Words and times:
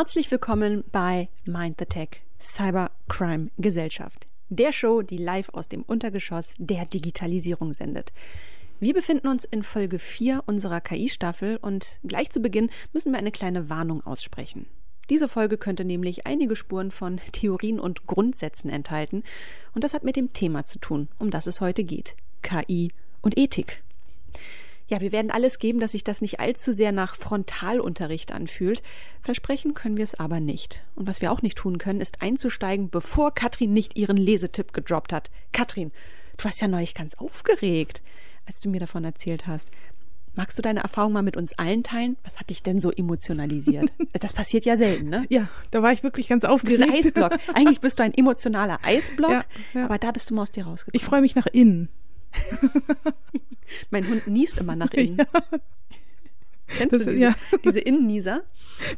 Herzlich 0.00 0.30
willkommen 0.30 0.82
bei 0.92 1.28
Mind 1.44 1.76
the 1.78 1.84
Tech 1.84 2.22
Cybercrime 2.40 3.50
Gesellschaft, 3.58 4.28
der 4.48 4.72
Show, 4.72 5.02
die 5.02 5.18
live 5.18 5.50
aus 5.50 5.68
dem 5.68 5.82
Untergeschoss 5.82 6.54
der 6.56 6.86
Digitalisierung 6.86 7.74
sendet. 7.74 8.14
Wir 8.78 8.94
befinden 8.94 9.28
uns 9.28 9.44
in 9.44 9.62
Folge 9.62 9.98
4 9.98 10.44
unserer 10.46 10.80
KI-Staffel 10.80 11.58
und 11.58 11.98
gleich 12.02 12.30
zu 12.30 12.40
Beginn 12.40 12.70
müssen 12.94 13.12
wir 13.12 13.18
eine 13.18 13.30
kleine 13.30 13.68
Warnung 13.68 14.02
aussprechen. 14.06 14.64
Diese 15.10 15.28
Folge 15.28 15.58
könnte 15.58 15.84
nämlich 15.84 16.26
einige 16.26 16.56
Spuren 16.56 16.90
von 16.90 17.20
Theorien 17.32 17.78
und 17.78 18.06
Grundsätzen 18.06 18.70
enthalten 18.70 19.22
und 19.74 19.84
das 19.84 19.92
hat 19.92 20.02
mit 20.02 20.16
dem 20.16 20.32
Thema 20.32 20.64
zu 20.64 20.78
tun, 20.78 21.08
um 21.18 21.30
das 21.30 21.46
es 21.46 21.60
heute 21.60 21.84
geht. 21.84 22.16
KI 22.40 22.90
und 23.20 23.36
Ethik. 23.36 23.82
Ja, 24.90 25.00
wir 25.00 25.12
werden 25.12 25.30
alles 25.30 25.60
geben, 25.60 25.78
dass 25.78 25.92
sich 25.92 26.02
das 26.02 26.20
nicht 26.20 26.40
allzu 26.40 26.72
sehr 26.72 26.90
nach 26.90 27.14
Frontalunterricht 27.14 28.32
anfühlt. 28.32 28.82
Versprechen 29.22 29.72
können 29.72 29.96
wir 29.96 30.02
es 30.02 30.18
aber 30.18 30.40
nicht. 30.40 30.84
Und 30.96 31.06
was 31.06 31.22
wir 31.22 31.30
auch 31.30 31.42
nicht 31.42 31.56
tun 31.56 31.78
können, 31.78 32.00
ist 32.00 32.22
einzusteigen, 32.22 32.90
bevor 32.90 33.32
Katrin 33.32 33.72
nicht 33.72 33.96
ihren 33.96 34.16
Lesetipp 34.16 34.72
gedroppt 34.72 35.12
hat. 35.12 35.30
Katrin, 35.52 35.92
du 36.36 36.44
warst 36.44 36.60
ja 36.60 36.66
neulich 36.66 36.94
ganz 36.94 37.14
aufgeregt, 37.14 38.02
als 38.46 38.58
du 38.58 38.68
mir 38.68 38.80
davon 38.80 39.04
erzählt 39.04 39.46
hast. 39.46 39.70
Magst 40.34 40.58
du 40.58 40.62
deine 40.62 40.80
Erfahrung 40.80 41.12
mal 41.12 41.22
mit 41.22 41.36
uns 41.36 41.52
allen 41.52 41.84
teilen? 41.84 42.16
Was 42.24 42.40
hat 42.40 42.50
dich 42.50 42.64
denn 42.64 42.80
so 42.80 42.90
emotionalisiert? 42.90 43.92
Das 44.20 44.32
passiert 44.32 44.64
ja 44.64 44.76
selten, 44.76 45.08
ne? 45.08 45.24
Ja, 45.30 45.48
da 45.70 45.82
war 45.82 45.92
ich 45.92 46.02
wirklich 46.02 46.28
ganz 46.28 46.44
aufgeregt. 46.44 46.82
Du 46.82 46.86
bist 46.86 47.16
ein 47.16 47.22
Eisblock. 47.22 47.40
Eigentlich 47.54 47.80
bist 47.80 47.98
du 47.98 48.02
ein 48.02 48.12
emotionaler 48.12 48.80
Eisblock, 48.82 49.30
ja, 49.30 49.44
ja. 49.72 49.84
aber 49.84 49.98
da 49.98 50.10
bist 50.10 50.30
du 50.30 50.34
mal 50.34 50.42
aus 50.42 50.50
dir 50.50 50.66
rausgekommen. 50.66 51.00
Ich 51.00 51.04
freue 51.04 51.20
mich 51.20 51.36
nach 51.36 51.46
innen. 51.46 51.88
mein 53.90 54.08
Hund 54.08 54.26
niest 54.26 54.58
immer 54.58 54.76
nach 54.76 54.92
innen. 54.92 55.18
Ja. 56.70 56.78
Kennst 56.78 56.94
das, 56.94 57.04
du 57.04 57.10
diese, 57.10 57.22
ja. 57.24 57.34
diese 57.64 57.80
Innennieser? 57.80 58.42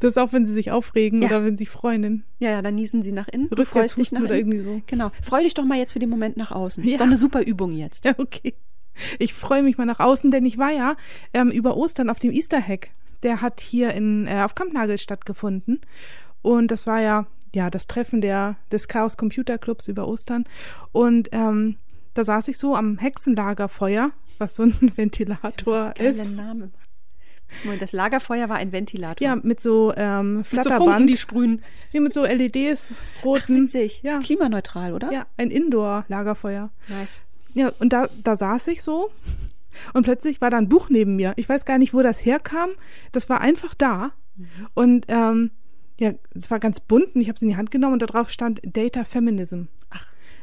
Das 0.01 0.11
ist 0.11 0.19
auch, 0.19 0.35
wenn 0.35 0.45
sie 0.45 0.53
sich 0.53 0.71
aufregen 0.71 1.23
ja. 1.23 1.29
oder 1.29 1.45
wenn 1.45 1.57
sie 1.57 1.65
freuen. 1.65 2.25
Ja, 2.39 2.51
ja, 2.51 2.61
dann 2.61 2.75
niesen 2.75 3.03
sie 3.03 3.13
nach 3.13 3.29
innen. 3.29 3.49
Du 3.49 3.65
freust 3.65 3.99
dich 3.99 4.13
nach 4.13 4.21
oder 4.21 4.39
innen. 4.39 4.53
irgendwie 4.53 4.59
so. 4.59 4.83
Genau. 4.87 5.11
Freu 5.23 5.43
dich 5.43 5.55
doch 5.55 5.65
mal 5.65 5.79
jetzt 5.79 5.93
für 5.93 5.99
den 5.99 6.11
Moment 6.11 6.37
nach 6.37 6.51
außen. 6.51 6.85
Ja. 6.85 6.91
Ist 6.91 7.01
doch 7.01 7.07
eine 7.07 7.17
super 7.17 7.43
Übung 7.43 7.73
jetzt. 7.73 8.05
Ja, 8.05 8.13
okay. 8.19 8.55
Ich 9.19 9.33
freue 9.33 9.63
mich 9.63 9.79
mal 9.79 9.87
nach 9.87 10.01
außen, 10.01 10.31
denn 10.31 10.45
ich 10.45 10.59
war 10.59 10.71
ja 10.71 10.97
ähm, 11.33 11.51
über 11.51 11.77
Ostern 11.77 12.11
auf 12.11 12.19
dem 12.19 12.31
Easter 12.31 12.61
Hack. 12.61 12.91
Der 13.23 13.41
hat 13.41 13.61
hier 13.61 13.93
in, 13.95 14.27
äh, 14.27 14.43
auf 14.43 14.55
Kampnagel 14.55 14.99
stattgefunden. 14.99 15.81
Und 16.43 16.71
das 16.71 16.87
war 16.87 17.01
ja, 17.01 17.27
ja, 17.55 17.71
das 17.71 17.87
Treffen 17.87 18.21
der, 18.21 18.57
des 18.71 18.89
Chaos 18.89 19.17
Computer 19.17 19.59
Clubs 19.59 19.89
über 19.89 20.07
Ostern. 20.09 20.45
Und 20.93 21.31
ähm, 21.33 21.77
da 22.15 22.25
saß 22.25 22.49
ich 22.49 22.59
so 22.59 22.77
am 22.77 22.99
Hexenlagerfeuer, 22.99 24.13
was 24.39 24.57
so 24.57 24.65
ein 24.65 24.93
Ventilator 24.97 25.95
das 25.97 26.19
ist. 26.19 26.39
Name. 26.39 26.71
Das 27.81 27.93
Lagerfeuer 27.93 28.49
war 28.49 28.57
ein 28.57 28.73
Ventilator. 28.73 29.27
Ja, 29.27 29.37
mit 29.37 29.61
so 29.61 29.93
ähm, 29.95 30.43
Flatterband. 30.45 31.01
Mit 31.01 31.01
so 31.01 31.07
die 31.07 31.19
sprühen. 31.19 31.63
Ja, 31.91 32.01
mit 32.01 32.15
so 32.15 32.25
LEDs, 32.25 32.93
roten. 33.25 33.43
Ach, 33.43 33.63
witzig. 33.63 34.01
Ja. 34.03 34.21
Klimaneutral, 34.21 34.95
oder? 34.95 35.13
Ja, 35.13 35.27
ein 35.37 35.51
Indoor-Lagerfeuer. 35.51 36.71
Nice. 36.89 37.21
Ja, 37.55 37.71
und 37.79 37.93
da, 37.93 38.09
da 38.25 38.39
saß 38.39 38.69
ich 38.69 38.83
so 38.83 39.11
und 39.93 40.05
plötzlich 40.05 40.41
war 40.41 40.51
da 40.51 40.59
ein 40.59 40.69
Buch 40.69 40.89
neben 40.89 41.17
mir. 41.17 41.35
Ich 41.37 41.49
weiß 41.49 41.65
gar 41.65 41.79
nicht, 41.79 41.95
wo 41.95 42.03
das 42.03 42.25
herkam. 42.25 42.71
Das 43.13 43.29
war 43.29 43.41
einfach 43.41 43.75
da. 43.75 44.13
Mhm. 44.37 44.47
Und 44.75 45.07
ähm, 45.09 45.51
ja, 46.01 46.15
es 46.35 46.51
war 46.51 46.59
ganz 46.59 46.81
bunt 46.81 47.15
und 47.15 47.21
ich 47.21 47.29
habe 47.29 47.37
es 47.37 47.43
in 47.43 47.49
die 47.49 47.57
Hand 47.57 47.71
genommen 47.71 47.95
und 47.95 48.03
da 48.03 48.07
drauf 48.07 48.31
stand 48.31 48.61
Data 48.65 49.05
Feminism. 49.05 49.65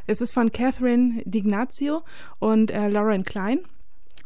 Es 0.09 0.21
ist 0.21 0.31
von 0.31 0.51
Catherine 0.51 1.21
Dignazio 1.23 2.01
und 2.39 2.71
äh, 2.71 2.87
Lauren 2.87 3.23
Klein. 3.23 3.59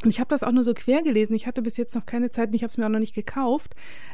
Und 0.01 0.09
ich 0.09 0.21
habe 0.21 0.29
das 0.29 0.41
auch 0.41 0.53
nur 0.53 0.63
so 0.63 0.73
quer 0.73 1.03
gelesen. 1.03 1.35
Ich 1.35 1.45
hatte 1.45 1.61
bis 1.61 1.75
jetzt 1.75 1.93
noch 1.93 2.05
keine 2.05 2.31
Zeit 2.31 2.49
und 2.49 2.53
ich 2.53 2.63
habe 2.63 2.71
es 2.71 2.77
mir 2.77 2.85
auch 2.85 2.89
noch 2.89 2.99
nicht 2.99 3.13
gekauft. 3.13 3.73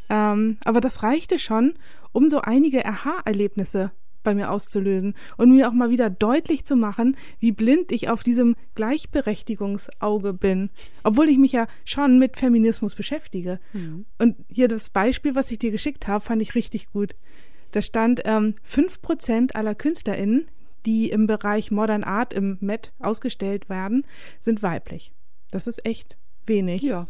Ähm, 0.10 0.58
aber 0.66 0.82
das 0.82 1.04
reichte 1.04 1.38
schon, 1.38 1.76
um 2.12 2.28
so 2.28 2.42
einige 2.42 2.88
Aha-Erlebnisse 2.88 3.92
bei 4.24 4.34
mir 4.34 4.50
auszulösen 4.50 5.14
und 5.38 5.52
mir 5.52 5.70
auch 5.70 5.74
mal 5.74 5.92
wieder 5.92 6.10
deutlich 6.10 6.66
zu 6.66 6.76
machen, 6.76 7.16
wie 7.40 7.52
blind 7.52 7.92
ich 7.92 8.10
auf 8.10 8.24
diesem 8.24 8.56
Gleichberechtigungsauge 8.74 10.34
bin, 10.34 10.72
obwohl 11.04 11.30
ich 11.30 11.38
mich 11.38 11.52
ja 11.52 11.68
schon 11.86 12.18
mit 12.18 12.38
Feminismus 12.38 12.96
beschäftige. 12.96 13.60
Mhm. 13.74 14.06
Und 14.18 14.38
hier 14.50 14.68
das 14.68 14.90
Beispiel, 14.90 15.36
was 15.36 15.52
ich 15.52 15.60
dir 15.60 15.70
geschickt 15.70 16.08
habe, 16.08 16.26
fand 16.26 16.42
ich 16.42 16.56
richtig 16.56 16.92
gut. 16.92 17.16
Da 17.72 17.84
stand, 17.84 18.24
ähm, 18.26 18.56
5% 18.68 19.54
aller 19.54 19.76
KünstlerInnen, 19.76 20.48
die 20.86 21.10
im 21.10 21.28
Bereich 21.28 21.72
Modern 21.72 22.04
Art 22.04 22.34
im 22.34 22.58
Met 22.62 22.94
ausgestellt 23.00 23.70
werden, 23.70 24.06
sind 24.40 24.64
weiblich. 24.64 25.14
Das 25.52 25.68
ist 25.68 25.86
echt 25.86 26.18
wenig. 26.46 26.82
Ja. 26.82 27.08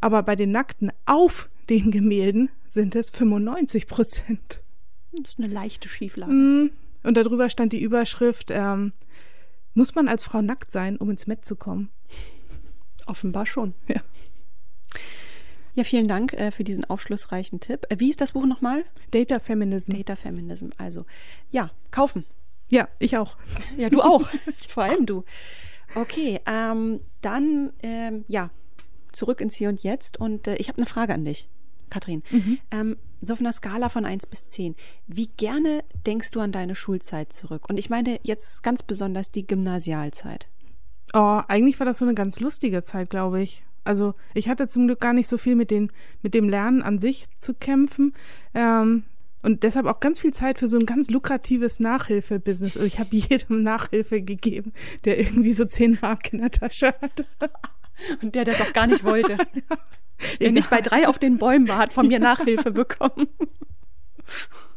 Aber 0.00 0.22
bei 0.22 0.36
den 0.36 0.50
Nackten 0.50 0.92
auf 1.06 1.50
den 1.68 1.90
Gemälden 1.90 2.50
sind 2.68 2.94
es 2.96 3.10
95 3.10 3.86
Prozent. 3.86 4.62
Das 5.12 5.32
ist 5.32 5.38
eine 5.38 5.52
leichte 5.52 5.88
Schieflage. 5.88 6.32
Mm, 6.32 6.70
und 7.02 7.16
darüber 7.16 7.50
stand 7.50 7.72
die 7.72 7.82
Überschrift, 7.82 8.50
ähm, 8.50 8.92
muss 9.74 9.94
man 9.94 10.08
als 10.08 10.24
Frau 10.24 10.42
nackt 10.42 10.72
sein, 10.72 10.96
um 10.96 11.10
ins 11.10 11.26
Met 11.26 11.44
zu 11.44 11.56
kommen? 11.56 11.90
Offenbar 13.06 13.46
schon. 13.46 13.74
Ja. 13.88 14.02
Ja, 15.74 15.84
vielen 15.84 16.08
Dank 16.08 16.32
äh, 16.32 16.50
für 16.50 16.64
diesen 16.64 16.84
aufschlussreichen 16.84 17.60
Tipp. 17.60 17.86
Äh, 17.88 18.00
wie 18.00 18.10
ist 18.10 18.20
das 18.20 18.32
Buch 18.32 18.44
nochmal? 18.44 18.84
Data 19.12 19.38
Feminism. 19.38 19.92
Data 19.92 20.16
Feminism. 20.16 20.70
Also, 20.78 21.06
ja, 21.50 21.70
kaufen. 21.90 22.24
Ja, 22.70 22.88
ich 22.98 23.16
auch. 23.16 23.36
Ja, 23.76 23.90
du 23.90 24.00
auch. 24.00 24.30
Vor 24.68 24.84
allem 24.84 25.06
du. 25.06 25.24
Okay, 25.94 26.40
ähm, 26.46 27.00
dann, 27.20 27.72
ähm, 27.82 28.24
ja, 28.28 28.50
zurück 29.12 29.40
ins 29.40 29.56
Hier 29.56 29.68
und 29.68 29.82
Jetzt. 29.82 30.20
Und 30.20 30.46
äh, 30.46 30.56
ich 30.56 30.68
habe 30.68 30.78
eine 30.78 30.86
Frage 30.86 31.14
an 31.14 31.24
dich, 31.24 31.48
Katrin. 31.90 32.22
Mhm. 32.30 32.58
Ähm, 32.70 32.96
so 33.20 33.34
auf 33.34 33.40
einer 33.40 33.52
Skala 33.52 33.88
von 33.88 34.04
1 34.04 34.26
bis 34.26 34.46
10, 34.46 34.76
wie 35.06 35.26
gerne 35.26 35.84
denkst 36.06 36.30
du 36.30 36.40
an 36.40 36.52
deine 36.52 36.74
Schulzeit 36.74 37.32
zurück? 37.32 37.68
Und 37.68 37.78
ich 37.78 37.90
meine 37.90 38.18
jetzt 38.22 38.62
ganz 38.62 38.82
besonders 38.82 39.30
die 39.30 39.46
Gymnasialzeit. 39.46 40.48
Oh, 41.12 41.42
eigentlich 41.48 41.78
war 41.80 41.86
das 41.86 41.98
so 41.98 42.04
eine 42.04 42.14
ganz 42.14 42.40
lustige 42.40 42.82
Zeit, 42.82 43.10
glaube 43.10 43.42
ich. 43.42 43.64
Also 43.84 44.14
ich 44.34 44.48
hatte 44.48 44.68
zum 44.68 44.86
Glück 44.86 45.00
gar 45.00 45.12
nicht 45.12 45.28
so 45.28 45.38
viel 45.38 45.56
mit, 45.56 45.70
den, 45.70 45.90
mit 46.22 46.34
dem 46.34 46.48
Lernen 46.48 46.82
an 46.82 46.98
sich 46.98 47.26
zu 47.38 47.54
kämpfen. 47.54 48.14
Ähm, 48.54 49.04
und 49.42 49.62
deshalb 49.62 49.86
auch 49.86 50.00
ganz 50.00 50.20
viel 50.20 50.32
Zeit 50.32 50.58
für 50.58 50.68
so 50.68 50.78
ein 50.78 50.86
ganz 50.86 51.10
lukratives 51.10 51.80
Nachhilfebusiness. 51.80 52.76
Also 52.76 52.86
ich 52.86 52.98
habe 52.98 53.08
jedem 53.16 53.62
Nachhilfe 53.62 54.20
gegeben, 54.22 54.72
der 55.04 55.18
irgendwie 55.18 55.52
so 55.52 55.64
zehn 55.64 55.98
Mark 56.00 56.32
in 56.32 56.40
der 56.40 56.50
Tasche 56.50 56.94
hatte. 57.00 57.26
Und 58.22 58.34
der 58.34 58.46
das 58.46 58.62
auch 58.62 58.72
gar 58.72 58.86
nicht 58.86 59.04
wollte. 59.04 59.32
ja. 59.54 59.76
Der 60.40 60.52
nicht 60.52 60.70
bei 60.70 60.80
drei 60.80 61.06
auf 61.06 61.18
den 61.18 61.36
Bäumen 61.36 61.68
war, 61.68 61.76
hat 61.76 61.92
von 61.92 62.08
mir 62.08 62.18
Nachhilfe 62.18 62.70
bekommen. 62.70 63.28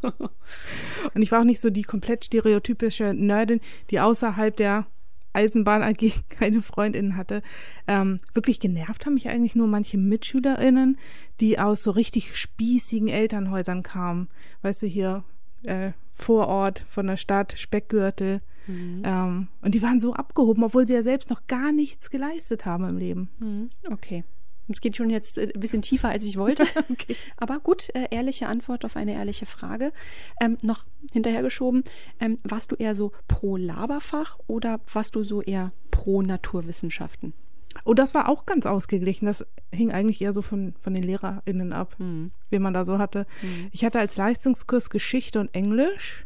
Und 0.01 1.21
ich 1.21 1.31
war 1.31 1.39
auch 1.39 1.45
nicht 1.45 1.61
so 1.61 1.69
die 1.69 1.83
komplett 1.83 2.25
stereotypische 2.25 3.13
Nerdin, 3.13 3.61
die 3.91 4.01
außerhalb 4.01 4.57
der 4.57 4.87
Eisenbahn 5.33 5.83
AG 5.83 6.11
keine 6.29 6.61
Freundinnen 6.61 7.17
hatte. 7.17 7.41
Ähm, 7.87 8.19
wirklich 8.33 8.59
genervt 8.59 9.05
haben 9.05 9.15
mich 9.15 9.29
eigentlich 9.29 9.55
nur 9.55 9.67
manche 9.67 9.97
MitschülerInnen, 9.97 10.97
die 11.39 11.59
aus 11.59 11.83
so 11.83 11.91
richtig 11.91 12.37
spießigen 12.37 13.09
Elternhäusern 13.09 13.83
kamen. 13.83 14.29
Weißt 14.61 14.83
du, 14.83 14.87
hier 14.87 15.23
äh, 15.63 15.91
Vorort 16.13 16.83
von 16.89 17.07
der 17.07 17.17
Stadt, 17.17 17.55
Speckgürtel. 17.57 18.41
Mhm. 18.67 19.01
Ähm, 19.03 19.47
und 19.61 19.75
die 19.75 19.81
waren 19.81 19.99
so 19.99 20.13
abgehoben, 20.13 20.63
obwohl 20.63 20.87
sie 20.87 20.93
ja 20.93 21.03
selbst 21.03 21.29
noch 21.29 21.47
gar 21.47 21.71
nichts 21.71 22.09
geleistet 22.09 22.65
haben 22.65 22.87
im 22.87 22.97
Leben. 22.97 23.29
Mhm. 23.39 23.69
Okay. 23.91 24.23
Es 24.67 24.81
geht 24.81 24.97
schon 24.97 25.09
jetzt 25.09 25.37
äh, 25.37 25.51
ein 25.53 25.59
bisschen 25.59 25.81
tiefer, 25.81 26.09
als 26.09 26.23
ich 26.23 26.37
wollte. 26.37 26.63
okay. 26.89 27.15
Aber 27.37 27.59
gut, 27.59 27.89
äh, 27.93 28.07
ehrliche 28.11 28.47
Antwort 28.47 28.85
auf 28.85 28.95
eine 28.95 29.13
ehrliche 29.13 29.45
Frage. 29.45 29.91
Ähm, 30.41 30.57
noch 30.61 30.85
hinterhergeschoben, 31.11 31.83
ähm, 32.19 32.37
warst 32.43 32.71
du 32.71 32.75
eher 32.75 32.95
so 32.95 33.11
pro 33.27 33.57
Laberfach 33.57 34.39
oder 34.47 34.79
warst 34.91 35.15
du 35.15 35.23
so 35.23 35.41
eher 35.41 35.71
pro 35.91 36.21
Naturwissenschaften? 36.21 37.33
Oh, 37.85 37.93
das 37.93 38.13
war 38.13 38.29
auch 38.29 38.45
ganz 38.45 38.65
ausgeglichen. 38.65 39.25
Das 39.25 39.45
hing 39.71 39.91
eigentlich 39.91 40.21
eher 40.21 40.33
so 40.33 40.41
von, 40.41 40.73
von 40.79 40.93
den 40.93 41.03
LehrerInnen 41.03 41.73
ab, 41.73 41.95
mhm. 41.97 42.31
wie 42.49 42.59
man 42.59 42.73
da 42.73 42.85
so 42.85 42.99
hatte. 42.99 43.25
Mhm. 43.41 43.69
Ich 43.71 43.83
hatte 43.83 43.99
als 43.99 44.15
Leistungskurs 44.15 44.89
Geschichte 44.89 45.39
und 45.39 45.53
Englisch 45.53 46.25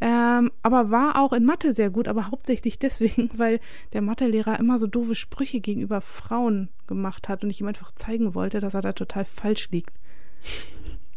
ähm, 0.00 0.50
aber 0.62 0.90
war 0.90 1.20
auch 1.20 1.32
in 1.32 1.44
Mathe 1.44 1.72
sehr 1.72 1.90
gut, 1.90 2.08
aber 2.08 2.30
hauptsächlich 2.30 2.78
deswegen, 2.80 3.30
weil 3.36 3.60
der 3.92 4.02
Mathelehrer 4.02 4.58
immer 4.58 4.78
so 4.78 4.86
doofe 4.86 5.14
Sprüche 5.14 5.60
gegenüber 5.60 6.00
Frauen 6.00 6.68
gemacht 6.86 7.28
hat 7.28 7.44
und 7.44 7.50
ich 7.50 7.60
ihm 7.60 7.68
einfach 7.68 7.92
zeigen 7.92 8.34
wollte, 8.34 8.60
dass 8.60 8.74
er 8.74 8.82
da 8.82 8.92
total 8.92 9.24
falsch 9.24 9.70
liegt. 9.70 9.94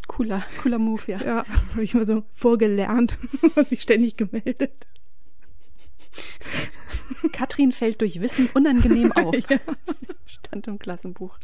Cooler, 0.08 0.44
cooler 0.62 0.78
Move, 0.78 1.02
ja. 1.08 1.22
Ja, 1.24 1.46
habe 1.72 1.84
ich 1.84 1.94
mal 1.94 2.06
so 2.06 2.24
vorgelernt 2.30 3.18
und 3.56 3.72
mich 3.72 3.82
ständig 3.82 4.18
gemeldet. 4.18 4.88
Katrin 7.32 7.72
fällt 7.72 8.02
durch 8.02 8.22
Wissen 8.22 8.50
unangenehm 8.54 9.12
auf. 9.16 9.36
ja. 9.50 9.60
Stand 10.26 10.68
im 10.68 10.80
Klassenbuch. 10.80 11.40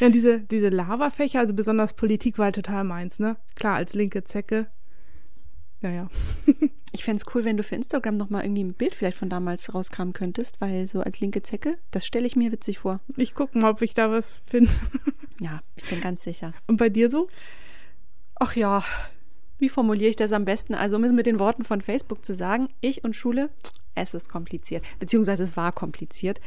Ja, 0.00 0.08
diese, 0.10 0.40
diese 0.40 0.68
Lavafächer, 0.68 1.40
also 1.40 1.54
besonders 1.54 1.94
Politik 1.94 2.36
war 2.38 2.46
halt 2.46 2.56
total 2.56 2.84
meins, 2.84 3.18
ne? 3.18 3.36
Klar, 3.54 3.76
als 3.76 3.94
linke 3.94 4.24
Zecke 4.24 4.68
naja. 5.82 6.08
ich 6.92 7.04
fände 7.04 7.22
es 7.24 7.34
cool, 7.34 7.44
wenn 7.44 7.56
du 7.56 7.62
für 7.62 7.74
Instagram 7.74 8.14
nochmal 8.14 8.44
irgendwie 8.44 8.64
ein 8.64 8.74
Bild 8.74 8.94
vielleicht 8.94 9.16
von 9.16 9.28
damals 9.28 9.74
rauskramen 9.74 10.12
könntest, 10.12 10.60
weil 10.60 10.86
so 10.86 11.00
als 11.00 11.20
linke 11.20 11.42
Zecke, 11.42 11.78
das 11.90 12.06
stelle 12.06 12.26
ich 12.26 12.36
mir 12.36 12.52
witzig 12.52 12.78
vor. 12.78 13.00
Ich 13.16 13.34
gucke 13.34 13.58
mal, 13.58 13.70
ob 13.70 13.82
ich 13.82 13.94
da 13.94 14.10
was 14.10 14.42
finde. 14.46 14.70
ja, 15.40 15.62
ich 15.76 15.88
bin 15.88 16.00
ganz 16.00 16.22
sicher. 16.22 16.52
Und 16.66 16.76
bei 16.76 16.88
dir 16.88 17.10
so? 17.10 17.28
Ach 18.36 18.56
ja, 18.56 18.84
wie 19.58 19.68
formuliere 19.68 20.10
ich 20.10 20.16
das 20.16 20.32
am 20.32 20.44
besten? 20.44 20.74
Also, 20.74 20.96
um 20.96 21.04
es 21.04 21.12
mit 21.12 21.26
den 21.26 21.38
Worten 21.38 21.64
von 21.64 21.80
Facebook 21.80 22.24
zu 22.24 22.34
sagen, 22.34 22.68
ich 22.80 23.04
und 23.04 23.14
Schule, 23.14 23.50
es 23.94 24.14
ist 24.14 24.28
kompliziert. 24.28 24.84
Beziehungsweise 24.98 25.44
es 25.44 25.56
war 25.56 25.72
kompliziert. 25.72 26.40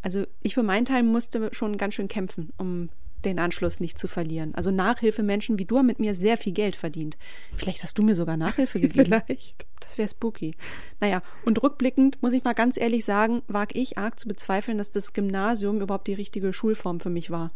Also, 0.00 0.26
ich 0.42 0.54
für 0.54 0.62
meinen 0.62 0.86
Teil 0.86 1.02
musste 1.02 1.50
schon 1.52 1.76
ganz 1.76 1.94
schön 1.94 2.08
kämpfen, 2.08 2.52
um 2.56 2.88
den 3.24 3.38
Anschluss 3.38 3.80
nicht 3.80 3.98
zu 3.98 4.08
verlieren. 4.08 4.54
Also 4.54 4.70
Nachhilfemenschen 4.70 5.58
wie 5.58 5.64
du 5.64 5.78
haben 5.78 5.86
mit 5.86 5.98
mir 5.98 6.14
sehr 6.14 6.36
viel 6.36 6.52
Geld 6.52 6.76
verdient. 6.76 7.16
Vielleicht 7.56 7.82
hast 7.82 7.98
du 7.98 8.02
mir 8.02 8.14
sogar 8.14 8.36
Nachhilfe 8.36 8.80
gegeben. 8.80 9.04
Vielleicht. 9.04 9.66
Das 9.80 9.98
wäre 9.98 10.08
spooky. 10.08 10.54
Naja, 11.00 11.22
und 11.44 11.62
rückblickend 11.62 12.22
muss 12.22 12.32
ich 12.32 12.44
mal 12.44 12.52
ganz 12.52 12.76
ehrlich 12.76 13.04
sagen, 13.04 13.42
wage 13.48 13.78
ich 13.78 13.98
arg 13.98 14.18
zu 14.18 14.28
bezweifeln, 14.28 14.78
dass 14.78 14.90
das 14.90 15.12
Gymnasium 15.12 15.80
überhaupt 15.80 16.06
die 16.06 16.14
richtige 16.14 16.52
Schulform 16.52 17.00
für 17.00 17.10
mich 17.10 17.30
war. 17.30 17.52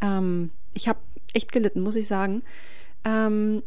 Ähm, 0.00 0.50
ich 0.74 0.88
habe 0.88 1.00
echt 1.34 1.52
gelitten, 1.52 1.80
muss 1.80 1.96
ich 1.96 2.06
sagen. 2.06 2.42
Ähm, 3.04 3.62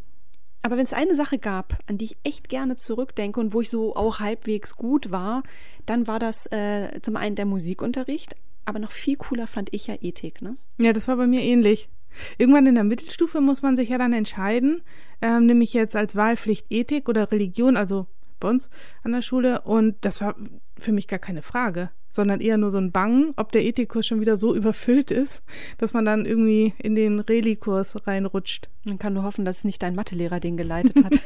aber 0.63 0.77
wenn 0.77 0.83
es 0.83 0.93
eine 0.93 1.15
Sache 1.15 1.39
gab, 1.39 1.79
an 1.87 1.97
die 1.97 2.05
ich 2.05 2.17
echt 2.23 2.49
gerne 2.49 2.75
zurückdenke 2.75 3.39
und 3.39 3.53
wo 3.53 3.61
ich 3.61 3.69
so 3.69 3.95
auch 3.95 4.19
halbwegs 4.19 4.75
gut 4.75 5.11
war, 5.11 5.43
dann 5.85 6.05
war 6.05 6.19
das 6.19 6.45
äh, 6.51 7.01
zum 7.01 7.15
einen 7.15 7.35
der 7.35 7.45
Musikunterricht, 7.45 8.35
aber 8.65 8.79
noch 8.79 8.91
viel 8.91 9.15
cooler 9.15 9.47
fand 9.47 9.69
ich 9.73 9.87
ja 9.87 9.95
Ethik, 9.99 10.41
ne? 10.41 10.57
Ja, 10.79 10.93
das 10.93 11.07
war 11.07 11.17
bei 11.17 11.27
mir 11.27 11.41
ähnlich. 11.41 11.89
Irgendwann 12.37 12.67
in 12.67 12.75
der 12.75 12.83
Mittelstufe 12.83 13.41
muss 13.41 13.61
man 13.61 13.77
sich 13.77 13.89
ja 13.89 13.97
dann 13.97 14.13
entscheiden, 14.13 14.81
ähm, 15.21 15.45
nämlich 15.45 15.73
jetzt 15.73 15.95
als 15.95 16.15
Wahlpflicht 16.15 16.65
Ethik 16.69 17.07
oder 17.07 17.31
Religion, 17.31 17.77
also 17.77 18.07
bei 18.39 18.49
uns 18.49 18.69
an 19.03 19.13
der 19.13 19.21
Schule. 19.21 19.61
Und 19.61 19.95
das 20.01 20.19
war 20.19 20.35
für 20.77 20.91
mich 20.91 21.07
gar 21.07 21.19
keine 21.19 21.41
Frage, 21.41 21.91
sondern 22.09 22.41
eher 22.41 22.57
nur 22.57 22.71
so 22.71 22.79
ein 22.79 22.91
Bangen, 22.91 23.33
ob 23.37 23.53
der 23.53 23.63
Ethikkurs 23.63 24.05
schon 24.05 24.19
wieder 24.19 24.35
so 24.35 24.53
überfüllt 24.53 25.11
ist, 25.11 25.43
dass 25.77 25.93
man 25.93 26.03
dann 26.03 26.25
irgendwie 26.25 26.73
in 26.79 26.95
den 26.95 27.19
Reli-Kurs 27.19 28.05
reinrutscht. 28.07 28.69
Man 28.83 28.99
kann 28.99 29.13
nur 29.13 29.23
hoffen, 29.23 29.45
dass 29.45 29.59
es 29.59 29.63
nicht 29.63 29.81
dein 29.81 29.95
Mathelehrer 29.95 30.41
den 30.41 30.57
geleitet 30.57 31.01
hat. 31.03 31.13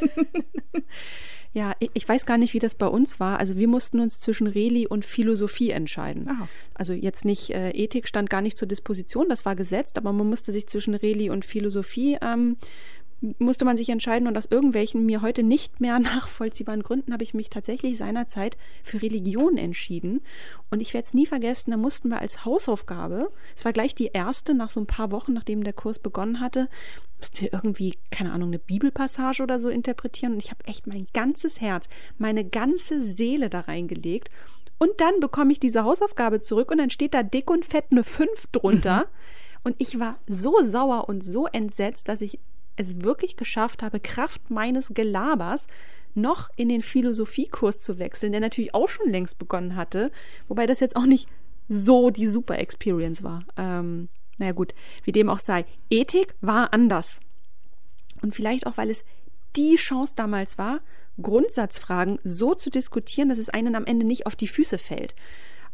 Ja, 1.56 1.74
ich 1.80 2.08
weiß 2.08 2.26
gar 2.26 2.38
nicht, 2.38 2.54
wie 2.54 2.60
das 2.60 2.76
bei 2.76 2.86
uns 2.86 3.22
war. 3.22 3.40
Also 3.40 3.56
wir 3.56 3.70
mussten 3.70 4.02
uns 4.02 4.20
zwischen 4.20 4.46
Reli 4.46 4.88
und 4.88 5.06
Philosophie 5.06 5.70
entscheiden. 5.70 6.28
Aha. 6.28 6.50
Also 6.74 6.92
jetzt 6.92 7.24
nicht, 7.24 7.50
äh, 7.52 7.70
Ethik 7.70 8.10
stand 8.10 8.30
gar 8.30 8.42
nicht 8.42 8.58
zur 8.58 8.68
Disposition, 8.68 9.30
das 9.30 9.46
war 9.46 9.56
gesetzt, 9.56 9.98
aber 9.98 10.12
man 10.12 10.28
musste 10.28 10.52
sich 10.52 10.68
zwischen 10.68 10.96
Reli 10.96 11.30
und 11.30 11.46
Philosophie 11.46 12.18
ähm, 12.22 12.58
musste 13.40 13.66
man 13.66 13.78
sich 13.78 13.90
entscheiden 13.90 14.28
und 14.28 14.38
aus 14.38 14.46
irgendwelchen 14.46 15.06
mir 15.06 15.22
heute 15.22 15.44
nicht 15.44 15.80
mehr 15.80 16.00
nachvollziehbaren 16.00 16.84
Gründen 16.84 17.14
habe 17.14 17.24
ich 17.24 17.34
mich 17.34 17.50
tatsächlich 17.50 17.98
seinerzeit 17.98 18.58
für 18.84 19.02
Religion 19.02 19.58
entschieden. 19.58 20.22
Und 20.70 20.82
ich 20.82 20.94
werde 20.94 21.06
es 21.06 21.14
nie 21.14 21.26
vergessen, 21.26 21.72
da 21.72 21.78
mussten 21.78 22.10
wir 22.10 22.20
als 22.20 22.46
Hausaufgabe, 22.46 23.32
es 23.56 23.66
war 23.66 23.74
gleich 23.74 23.96
die 23.96 24.08
erste, 24.08 24.54
nach 24.54 24.70
so 24.70 24.80
ein 24.80 24.88
paar 24.88 25.12
Wochen, 25.12 25.34
nachdem 25.34 25.64
der 25.64 25.74
Kurs 25.74 26.00
begonnen 26.00 26.40
hatte, 26.40 26.70
mussten 27.18 27.42
wir 27.42 27.54
irgendwie, 27.54 27.98
keine 28.12 28.32
Ahnung, 28.32 28.50
eine 28.50 28.60
Bibelpassage 28.60 29.42
oder 29.42 29.60
so 29.60 29.70
interpretieren. 29.70 30.34
Und 30.34 30.44
ich 30.44 30.52
habe 30.52 30.66
echt 30.66 30.88
mein 30.88 31.08
ganzes 31.14 31.62
Herz, 31.62 31.88
meine 32.18 32.46
ganze 32.46 33.02
Seele 33.02 33.50
da 33.50 33.62
reingelegt. 33.62 34.30
Und 34.78 35.00
dann 35.00 35.20
bekomme 35.22 35.54
ich 35.54 35.60
diese 35.60 35.84
Hausaufgabe 35.84 36.42
zurück 36.42 36.70
und 36.72 36.80
dann 36.80 36.90
steht 36.90 37.14
da 37.14 37.24
dick 37.24 37.50
und 37.50 37.66
fett 37.66 37.86
eine 37.92 38.04
5 38.04 38.48
drunter. 38.52 39.00
Mhm. 39.00 39.06
Und 39.64 39.76
ich 39.80 40.00
war 40.00 40.20
so 40.28 40.62
sauer 40.62 41.10
und 41.10 41.24
so 41.24 41.48
entsetzt, 41.48 42.10
dass 42.10 42.22
ich 42.22 42.40
es 42.76 43.04
wirklich 43.04 43.38
geschafft 43.38 43.84
habe, 43.84 44.00
Kraft 44.00 44.50
meines 44.50 44.90
Gelabers 44.94 45.68
noch 46.14 46.50
in 46.56 46.70
den 46.70 46.82
Philosophiekurs 46.82 47.82
zu 47.82 48.00
wechseln, 48.00 48.32
der 48.32 48.42
natürlich 48.42 48.74
auch 48.74 48.90
schon 48.90 49.10
längst 49.12 49.38
begonnen 49.38 49.76
hatte, 49.76 50.12
wobei 50.48 50.66
das 50.66 50.80
jetzt 50.80 50.96
auch 50.96 51.06
nicht 51.06 51.28
so 51.68 52.10
die 52.10 52.28
super 52.28 52.58
Experience 52.58 53.24
war. 53.24 53.44
Ähm, 53.58 54.10
naja 54.38 54.54
gut, 54.54 54.74
wie 55.04 55.12
dem 55.12 55.30
auch 55.30 55.40
sei. 55.40 55.66
Ethik 55.90 56.36
war 56.42 56.74
anders. 56.74 57.20
Und 58.22 58.34
vielleicht 58.34 58.66
auch, 58.68 58.78
weil 58.78 58.90
es 58.90 59.04
die 59.56 59.76
Chance 59.76 60.14
damals 60.16 60.58
war, 60.58 60.82
Grundsatzfragen 61.22 62.20
so 62.24 62.54
zu 62.54 62.70
diskutieren, 62.70 63.30
dass 63.30 63.38
es 63.38 63.50
einen 63.50 63.76
am 63.76 63.86
Ende 63.86 64.06
nicht 64.06 64.26
auf 64.26 64.36
die 64.36 64.48
Füße 64.48 64.78
fällt. 64.78 65.16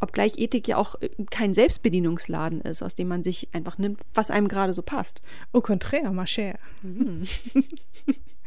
Obgleich 0.01 0.37
Ethik 0.37 0.67
ja 0.67 0.77
auch 0.77 0.95
äh, 1.01 1.09
kein 1.29 1.53
Selbstbedienungsladen 1.53 2.61
ist, 2.61 2.81
aus 2.81 2.95
dem 2.95 3.07
man 3.07 3.23
sich 3.23 3.49
einfach 3.53 3.77
nimmt, 3.77 4.01
was 4.13 4.31
einem 4.31 4.47
gerade 4.47 4.73
so 4.73 4.81
passt. 4.81 5.21
Au 5.53 5.61
contraire, 5.61 6.11
ma 6.11 6.23
chère. 6.23 6.57
Mhm. 6.81 7.27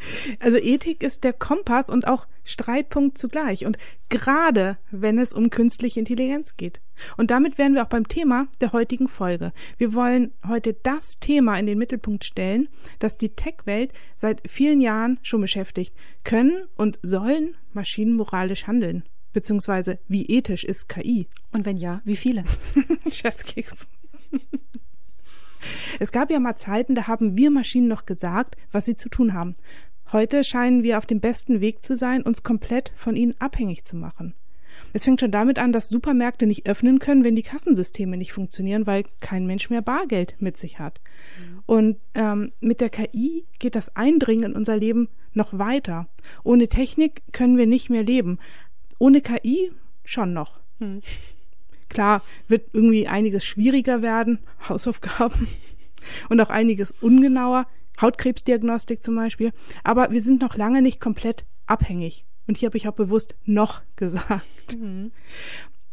Also 0.40 0.58
Ethik 0.58 1.02
ist 1.02 1.24
der 1.24 1.32
Kompass 1.32 1.90
und 1.90 2.06
auch 2.06 2.26
Streitpunkt 2.44 3.18
zugleich. 3.18 3.66
Und 3.66 3.78
gerade 4.08 4.76
wenn 4.90 5.18
es 5.18 5.32
um 5.32 5.50
künstliche 5.50 6.00
Intelligenz 6.00 6.56
geht. 6.56 6.80
Und 7.16 7.30
damit 7.30 7.58
wären 7.58 7.74
wir 7.74 7.82
auch 7.82 7.88
beim 7.88 8.06
Thema 8.06 8.46
der 8.60 8.72
heutigen 8.72 9.08
Folge. 9.08 9.52
Wir 9.78 9.94
wollen 9.94 10.32
heute 10.46 10.74
das 10.74 11.18
Thema 11.20 11.58
in 11.58 11.66
den 11.66 11.78
Mittelpunkt 11.78 12.24
stellen, 12.24 12.68
das 12.98 13.16
die 13.16 13.30
Tech-Welt 13.30 13.92
seit 14.16 14.42
vielen 14.48 14.80
Jahren 14.80 15.18
schon 15.22 15.40
beschäftigt. 15.40 15.94
Können 16.22 16.64
und 16.76 16.98
sollen 17.02 17.56
Maschinen 17.72 18.14
moralisch 18.14 18.66
handeln? 18.66 19.04
Beziehungsweise, 19.34 19.98
wie 20.08 20.24
ethisch 20.26 20.64
ist 20.64 20.88
KI? 20.88 21.26
Und 21.52 21.66
wenn 21.66 21.76
ja, 21.76 22.00
wie 22.04 22.16
viele? 22.16 22.44
Scherzkeks. 23.10 23.88
Es 25.98 26.12
gab 26.12 26.30
ja 26.30 26.38
mal 26.38 26.56
Zeiten, 26.56 26.94
da 26.94 27.06
haben 27.06 27.36
wir 27.36 27.50
Maschinen 27.50 27.88
noch 27.88 28.06
gesagt, 28.06 28.56
was 28.72 28.84
sie 28.86 28.96
zu 28.96 29.08
tun 29.08 29.34
haben. 29.34 29.54
Heute 30.12 30.44
scheinen 30.44 30.82
wir 30.82 30.98
auf 30.98 31.06
dem 31.06 31.20
besten 31.20 31.60
Weg 31.60 31.84
zu 31.84 31.96
sein, 31.96 32.22
uns 32.22 32.42
komplett 32.42 32.92
von 32.96 33.16
ihnen 33.16 33.34
abhängig 33.40 33.84
zu 33.84 33.96
machen. 33.96 34.34
Es 34.92 35.04
fängt 35.04 35.18
schon 35.18 35.32
damit 35.32 35.58
an, 35.58 35.72
dass 35.72 35.88
Supermärkte 35.88 36.46
nicht 36.46 36.66
öffnen 36.66 37.00
können, 37.00 37.24
wenn 37.24 37.34
die 37.34 37.42
Kassensysteme 37.42 38.16
nicht 38.16 38.32
funktionieren, 38.32 38.86
weil 38.86 39.04
kein 39.20 39.46
Mensch 39.46 39.68
mehr 39.68 39.82
Bargeld 39.82 40.36
mit 40.38 40.56
sich 40.56 40.78
hat. 40.78 41.00
Mhm. 41.38 41.62
Und 41.66 41.96
ähm, 42.14 42.52
mit 42.60 42.80
der 42.80 42.90
KI 42.90 43.44
geht 43.58 43.74
das 43.74 43.96
Eindringen 43.96 44.52
in 44.52 44.56
unser 44.56 44.76
Leben 44.76 45.08
noch 45.32 45.58
weiter. 45.58 46.06
Ohne 46.44 46.68
Technik 46.68 47.22
können 47.32 47.56
wir 47.56 47.66
nicht 47.66 47.90
mehr 47.90 48.04
leben. 48.04 48.38
Ohne 48.98 49.20
KI 49.20 49.72
schon 50.04 50.32
noch. 50.32 50.60
Hm. 50.78 51.00
Klar, 51.88 52.22
wird 52.48 52.70
irgendwie 52.72 53.06
einiges 53.06 53.44
schwieriger 53.44 54.02
werden, 54.02 54.40
Hausaufgaben 54.68 55.48
und 56.28 56.40
auch 56.40 56.50
einiges 56.50 56.92
ungenauer, 57.00 57.66
Hautkrebsdiagnostik 58.00 59.02
zum 59.04 59.14
Beispiel. 59.14 59.52
Aber 59.84 60.10
wir 60.10 60.22
sind 60.22 60.40
noch 60.40 60.56
lange 60.56 60.82
nicht 60.82 61.00
komplett 61.00 61.44
abhängig. 61.66 62.24
Und 62.46 62.58
hier 62.58 62.68
habe 62.68 62.76
ich 62.76 62.88
auch 62.88 62.94
bewusst 62.94 63.36
noch 63.44 63.82
gesagt. 63.96 64.76
Mhm. 64.78 65.12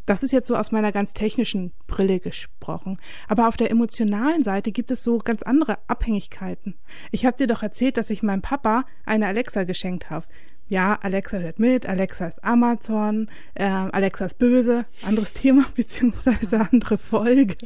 Das 0.07 0.23
ist 0.23 0.31
jetzt 0.31 0.47
so 0.47 0.55
aus 0.55 0.71
meiner 0.71 0.91
ganz 0.91 1.13
technischen 1.13 1.71
Brille 1.85 2.19
gesprochen. 2.19 2.97
Aber 3.27 3.47
auf 3.47 3.55
der 3.55 3.69
emotionalen 3.69 4.41
Seite 4.41 4.71
gibt 4.71 4.89
es 4.89 5.03
so 5.03 5.19
ganz 5.19 5.43
andere 5.43 5.77
Abhängigkeiten. 5.87 6.75
Ich 7.11 7.25
habe 7.25 7.37
dir 7.37 7.47
doch 7.47 7.61
erzählt, 7.61 7.97
dass 7.97 8.09
ich 8.09 8.23
meinem 8.23 8.41
Papa 8.41 8.85
eine 9.05 9.27
Alexa 9.27 9.63
geschenkt 9.63 10.09
habe 10.09 10.25
ja, 10.71 10.97
Alexa 11.01 11.39
hört 11.39 11.59
mit, 11.59 11.85
Alexa 11.85 12.27
ist 12.27 12.41
Amazon, 12.45 13.27
äh, 13.55 13.65
Alexa 13.65 14.25
ist 14.25 14.39
böse, 14.39 14.85
anderes 15.05 15.33
Thema 15.33 15.65
beziehungsweise 15.75 16.61
andere 16.71 16.97
Folge. 16.97 17.57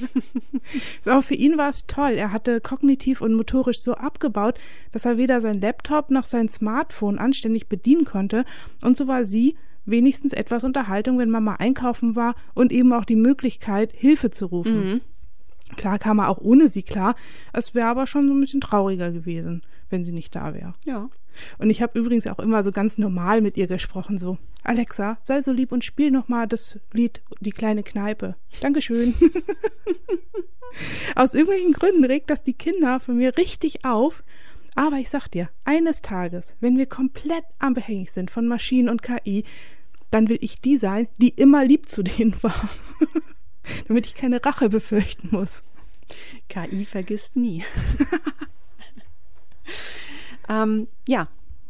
Aber 1.05 1.21
für 1.21 1.35
ihn 1.35 1.55
war 1.55 1.69
es 1.69 1.85
toll. 1.85 2.13
Er 2.13 2.31
hatte 2.31 2.61
kognitiv 2.61 3.21
und 3.21 3.35
motorisch 3.35 3.79
so 3.79 3.93
abgebaut, 3.93 4.57
dass 4.91 5.05
er 5.05 5.17
weder 5.17 5.39
sein 5.39 5.61
Laptop 5.61 6.09
noch 6.09 6.25
sein 6.25 6.49
Smartphone 6.49 7.19
anständig 7.19 7.69
bedienen 7.69 8.05
konnte. 8.05 8.43
Und 8.83 8.97
so 8.97 9.07
war 9.07 9.23
sie 9.23 9.55
wenigstens 9.85 10.33
etwas 10.33 10.63
Unterhaltung, 10.63 11.19
wenn 11.19 11.29
Mama 11.29 11.57
einkaufen 11.59 12.15
war 12.15 12.33
und 12.55 12.71
eben 12.71 12.91
auch 12.91 13.05
die 13.05 13.15
Möglichkeit, 13.15 13.93
Hilfe 13.95 14.31
zu 14.31 14.47
rufen. 14.47 14.89
Mhm. 14.89 15.01
Klar 15.77 15.99
kam 15.99 16.17
er 16.17 16.29
auch 16.29 16.39
ohne 16.39 16.69
sie 16.69 16.81
klar. 16.81 17.13
Es 17.53 17.75
wäre 17.75 17.87
aber 17.87 18.07
schon 18.07 18.27
so 18.27 18.33
ein 18.33 18.41
bisschen 18.41 18.61
trauriger 18.61 19.11
gewesen, 19.11 19.61
wenn 19.91 20.03
sie 20.03 20.11
nicht 20.11 20.35
da 20.35 20.55
wäre. 20.55 20.73
Ja. 20.85 21.07
Und 21.57 21.69
ich 21.69 21.81
habe 21.81 21.97
übrigens 21.99 22.27
auch 22.27 22.39
immer 22.39 22.63
so 22.63 22.71
ganz 22.71 22.97
normal 22.97 23.41
mit 23.41 23.57
ihr 23.57 23.67
gesprochen, 23.67 24.17
so 24.17 24.37
Alexa, 24.63 25.17
sei 25.23 25.41
so 25.41 25.51
lieb 25.51 25.71
und 25.71 25.83
spiel 25.83 26.11
noch 26.11 26.27
mal 26.27 26.47
das 26.47 26.79
Lied 26.93 27.21
Die 27.39 27.51
kleine 27.51 27.83
Kneipe. 27.83 28.35
Dankeschön. 28.61 29.13
Aus 31.15 31.33
irgendwelchen 31.33 31.73
Gründen 31.73 32.03
regt 32.03 32.29
das 32.29 32.43
die 32.43 32.53
Kinder 32.53 32.99
von 32.99 33.17
mir 33.17 33.37
richtig 33.37 33.85
auf. 33.85 34.23
Aber 34.75 34.97
ich 34.97 35.09
sag 35.09 35.29
dir, 35.29 35.49
eines 35.63 36.01
Tages, 36.01 36.55
wenn 36.59 36.77
wir 36.77 36.85
komplett 36.85 37.45
abhängig 37.59 38.11
sind 38.11 38.29
von 38.29 38.45
Maschinen 38.45 38.89
und 38.89 39.01
KI, 39.01 39.45
dann 40.11 40.27
will 40.29 40.37
ich 40.41 40.59
die 40.61 40.77
sein, 40.77 41.07
die 41.17 41.29
immer 41.29 41.63
lieb 41.65 41.87
zu 41.89 42.03
denen 42.03 42.35
war. 42.41 42.69
Damit 43.87 44.05
ich 44.05 44.15
keine 44.15 44.43
Rache 44.43 44.69
befürchten 44.69 45.29
muss. 45.31 45.63
KI 46.49 46.85
vergisst 46.85 47.35
nie. 47.35 47.63
Ähm, 50.49 50.87
ja, 51.07 51.27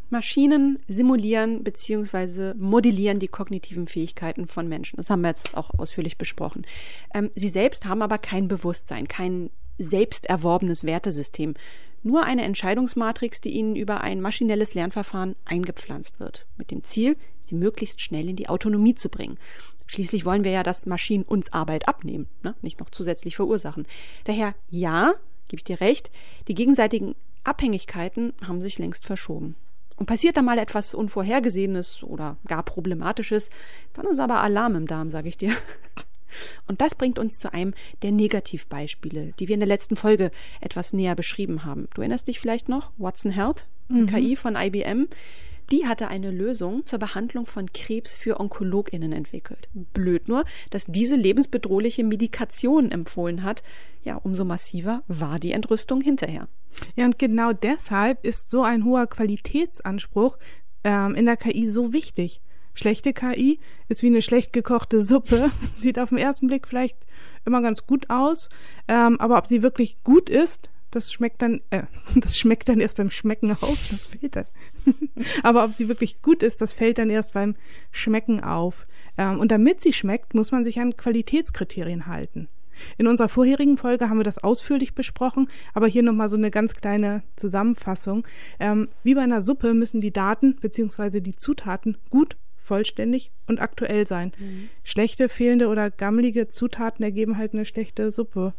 Maschinen 0.09 0.79
simulieren 0.87 1.63
bzw. 1.63 2.53
modellieren 2.55 3.19
die 3.19 3.27
kognitiven 3.27 3.87
Fähigkeiten 3.87 4.47
von 4.47 4.67
Menschen. 4.67 4.97
Das 4.97 5.09
haben 5.09 5.21
wir 5.21 5.29
jetzt 5.29 5.57
auch 5.57 5.71
ausführlich 5.77 6.17
besprochen. 6.17 6.65
Ähm, 7.13 7.31
sie 7.35 7.49
selbst 7.49 7.85
haben 7.85 8.01
aber 8.01 8.17
kein 8.17 8.47
Bewusstsein, 8.47 9.07
kein 9.07 9.49
selbst 9.77 10.27
erworbenes 10.27 10.83
Wertesystem. 10.83 11.55
Nur 12.03 12.23
eine 12.23 12.43
Entscheidungsmatrix, 12.43 13.41
die 13.41 13.49
ihnen 13.49 13.75
über 13.75 14.01
ein 14.01 14.21
maschinelles 14.21 14.75
Lernverfahren 14.75 15.35
eingepflanzt 15.43 16.19
wird, 16.19 16.45
mit 16.55 16.69
dem 16.69 16.83
Ziel, 16.83 17.17
sie 17.41 17.55
möglichst 17.55 17.99
schnell 17.99 18.29
in 18.29 18.35
die 18.35 18.47
Autonomie 18.47 18.93
zu 18.93 19.09
bringen. 19.09 19.39
Schließlich 19.87 20.23
wollen 20.23 20.43
wir 20.43 20.51
ja, 20.51 20.63
dass 20.63 20.85
Maschinen 20.85 21.23
uns 21.23 21.51
Arbeit 21.51 21.87
abnehmen, 21.87 22.27
ne? 22.43 22.55
nicht 22.61 22.79
noch 22.79 22.91
zusätzlich 22.91 23.35
verursachen. 23.35 23.87
Daher 24.23 24.53
ja, 24.69 25.15
gebe 25.47 25.59
ich 25.59 25.63
dir 25.63 25.81
recht, 25.81 26.11
die 26.47 26.55
gegenseitigen 26.55 27.15
Abhängigkeiten 27.45 28.33
haben 28.45 28.61
sich 28.61 28.79
längst 28.79 29.05
verschoben. 29.05 29.55
Und 29.97 30.07
passiert 30.07 30.35
da 30.35 30.41
mal 30.41 30.57
etwas 30.57 30.93
Unvorhergesehenes 30.93 32.03
oder 32.03 32.37
gar 32.47 32.63
Problematisches, 32.63 33.49
dann 33.93 34.07
ist 34.07 34.19
aber 34.19 34.41
Alarm 34.41 34.75
im 34.75 34.87
Darm, 34.87 35.09
sage 35.09 35.29
ich 35.29 35.37
dir. 35.37 35.53
Und 36.67 36.81
das 36.81 36.95
bringt 36.95 37.17
uns 37.17 37.39
zu 37.39 37.53
einem 37.53 37.73
der 38.01 38.11
Negativbeispiele, 38.11 39.33
die 39.39 39.47
wir 39.47 39.53
in 39.53 39.61
der 39.61 39.69
letzten 39.69 39.95
Folge 39.95 40.31
etwas 40.59 40.91
näher 40.91 41.15
beschrieben 41.15 41.63
haben. 41.63 41.87
Du 41.93 42.01
erinnerst 42.01 42.27
dich 42.27 42.41
vielleicht 42.41 42.67
noch? 42.67 42.91
Watson 42.97 43.31
Health, 43.31 43.65
die 43.87 44.01
mhm. 44.01 44.07
KI 44.07 44.35
von 44.35 44.57
IBM. 44.57 45.07
Die 45.71 45.87
hatte 45.87 46.07
eine 46.07 46.29
Lösung 46.29 46.85
zur 46.85 46.99
Behandlung 46.99 47.45
von 47.45 47.71
Krebs 47.73 48.13
für 48.13 48.39
OnkologInnen 48.39 49.11
entwickelt. 49.11 49.67
Blöd 49.73 50.27
nur, 50.27 50.45
dass 50.69 50.85
diese 50.85 51.15
lebensbedrohliche 51.15 52.03
Medikation 52.03 52.91
empfohlen 52.91 53.43
hat. 53.43 53.63
Ja, 54.03 54.17
umso 54.17 54.45
massiver 54.45 55.03
war 55.07 55.39
die 55.39 55.53
Entrüstung 55.53 56.01
hinterher. 56.01 56.47
Ja, 56.95 57.05
und 57.05 57.17
genau 57.17 57.53
deshalb 57.53 58.23
ist 58.25 58.51
so 58.51 58.61
ein 58.61 58.85
hoher 58.85 59.07
Qualitätsanspruch 59.07 60.37
ähm, 60.83 61.15
in 61.15 61.25
der 61.25 61.37
KI 61.37 61.67
so 61.67 61.93
wichtig. 61.93 62.41
Schlechte 62.75 63.13
KI 63.13 63.59
ist 63.87 64.03
wie 64.03 64.07
eine 64.07 64.21
schlecht 64.21 64.53
gekochte 64.53 65.01
Suppe. 65.01 65.49
Sieht 65.77 65.97
auf 65.97 66.09
den 66.09 66.17
ersten 66.17 66.47
Blick 66.47 66.67
vielleicht 66.67 66.97
immer 67.45 67.61
ganz 67.61 67.87
gut 67.87 68.09
aus, 68.09 68.49
ähm, 68.87 69.19
aber 69.19 69.37
ob 69.37 69.47
sie 69.47 69.63
wirklich 69.63 70.03
gut 70.03 70.29
ist, 70.29 70.69
das 70.95 71.11
schmeckt 71.11 71.41
dann, 71.41 71.61
äh, 71.69 71.83
das 72.15 72.37
schmeckt 72.37 72.69
dann 72.69 72.79
erst 72.79 72.97
beim 72.97 73.11
Schmecken 73.11 73.51
auf, 73.51 73.87
das 73.89 74.05
fällt 74.05 74.35
dann. 74.35 74.45
Aber 75.43 75.63
ob 75.63 75.73
sie 75.73 75.87
wirklich 75.87 76.21
gut 76.21 76.43
ist, 76.43 76.61
das 76.61 76.73
fällt 76.73 76.97
dann 76.97 77.09
erst 77.09 77.33
beim 77.33 77.55
Schmecken 77.91 78.43
auf. 78.43 78.87
Ähm, 79.17 79.39
und 79.39 79.51
damit 79.51 79.81
sie 79.81 79.93
schmeckt, 79.93 80.33
muss 80.33 80.51
man 80.51 80.63
sich 80.63 80.79
an 80.79 80.95
Qualitätskriterien 80.95 82.07
halten. 82.07 82.47
In 82.97 83.07
unserer 83.07 83.29
vorherigen 83.29 83.77
Folge 83.77 84.09
haben 84.09 84.19
wir 84.19 84.23
das 84.23 84.43
ausführlich 84.43 84.95
besprochen, 84.95 85.49
aber 85.73 85.87
hier 85.87 86.03
nochmal 86.03 86.29
so 86.29 86.37
eine 86.37 86.51
ganz 86.51 86.75
kleine 86.75 87.23
Zusammenfassung. 87.35 88.27
Ähm, 88.59 88.89
wie 89.03 89.15
bei 89.15 89.21
einer 89.21 89.41
Suppe 89.41 89.73
müssen 89.73 90.01
die 90.01 90.11
Daten 90.11 90.55
bzw. 90.55 91.21
die 91.21 91.35
Zutaten 91.35 91.97
gut, 92.09 92.37
vollständig 92.57 93.31
und 93.47 93.61
aktuell 93.61 94.07
sein. 94.07 94.33
Mhm. 94.37 94.69
Schlechte, 94.83 95.29
fehlende 95.29 95.67
oder 95.67 95.91
gammelige 95.91 96.47
Zutaten 96.49 97.03
ergeben 97.03 97.37
halt 97.37 97.53
eine 97.53 97.65
schlechte 97.65 98.11
Suppe. 98.11 98.53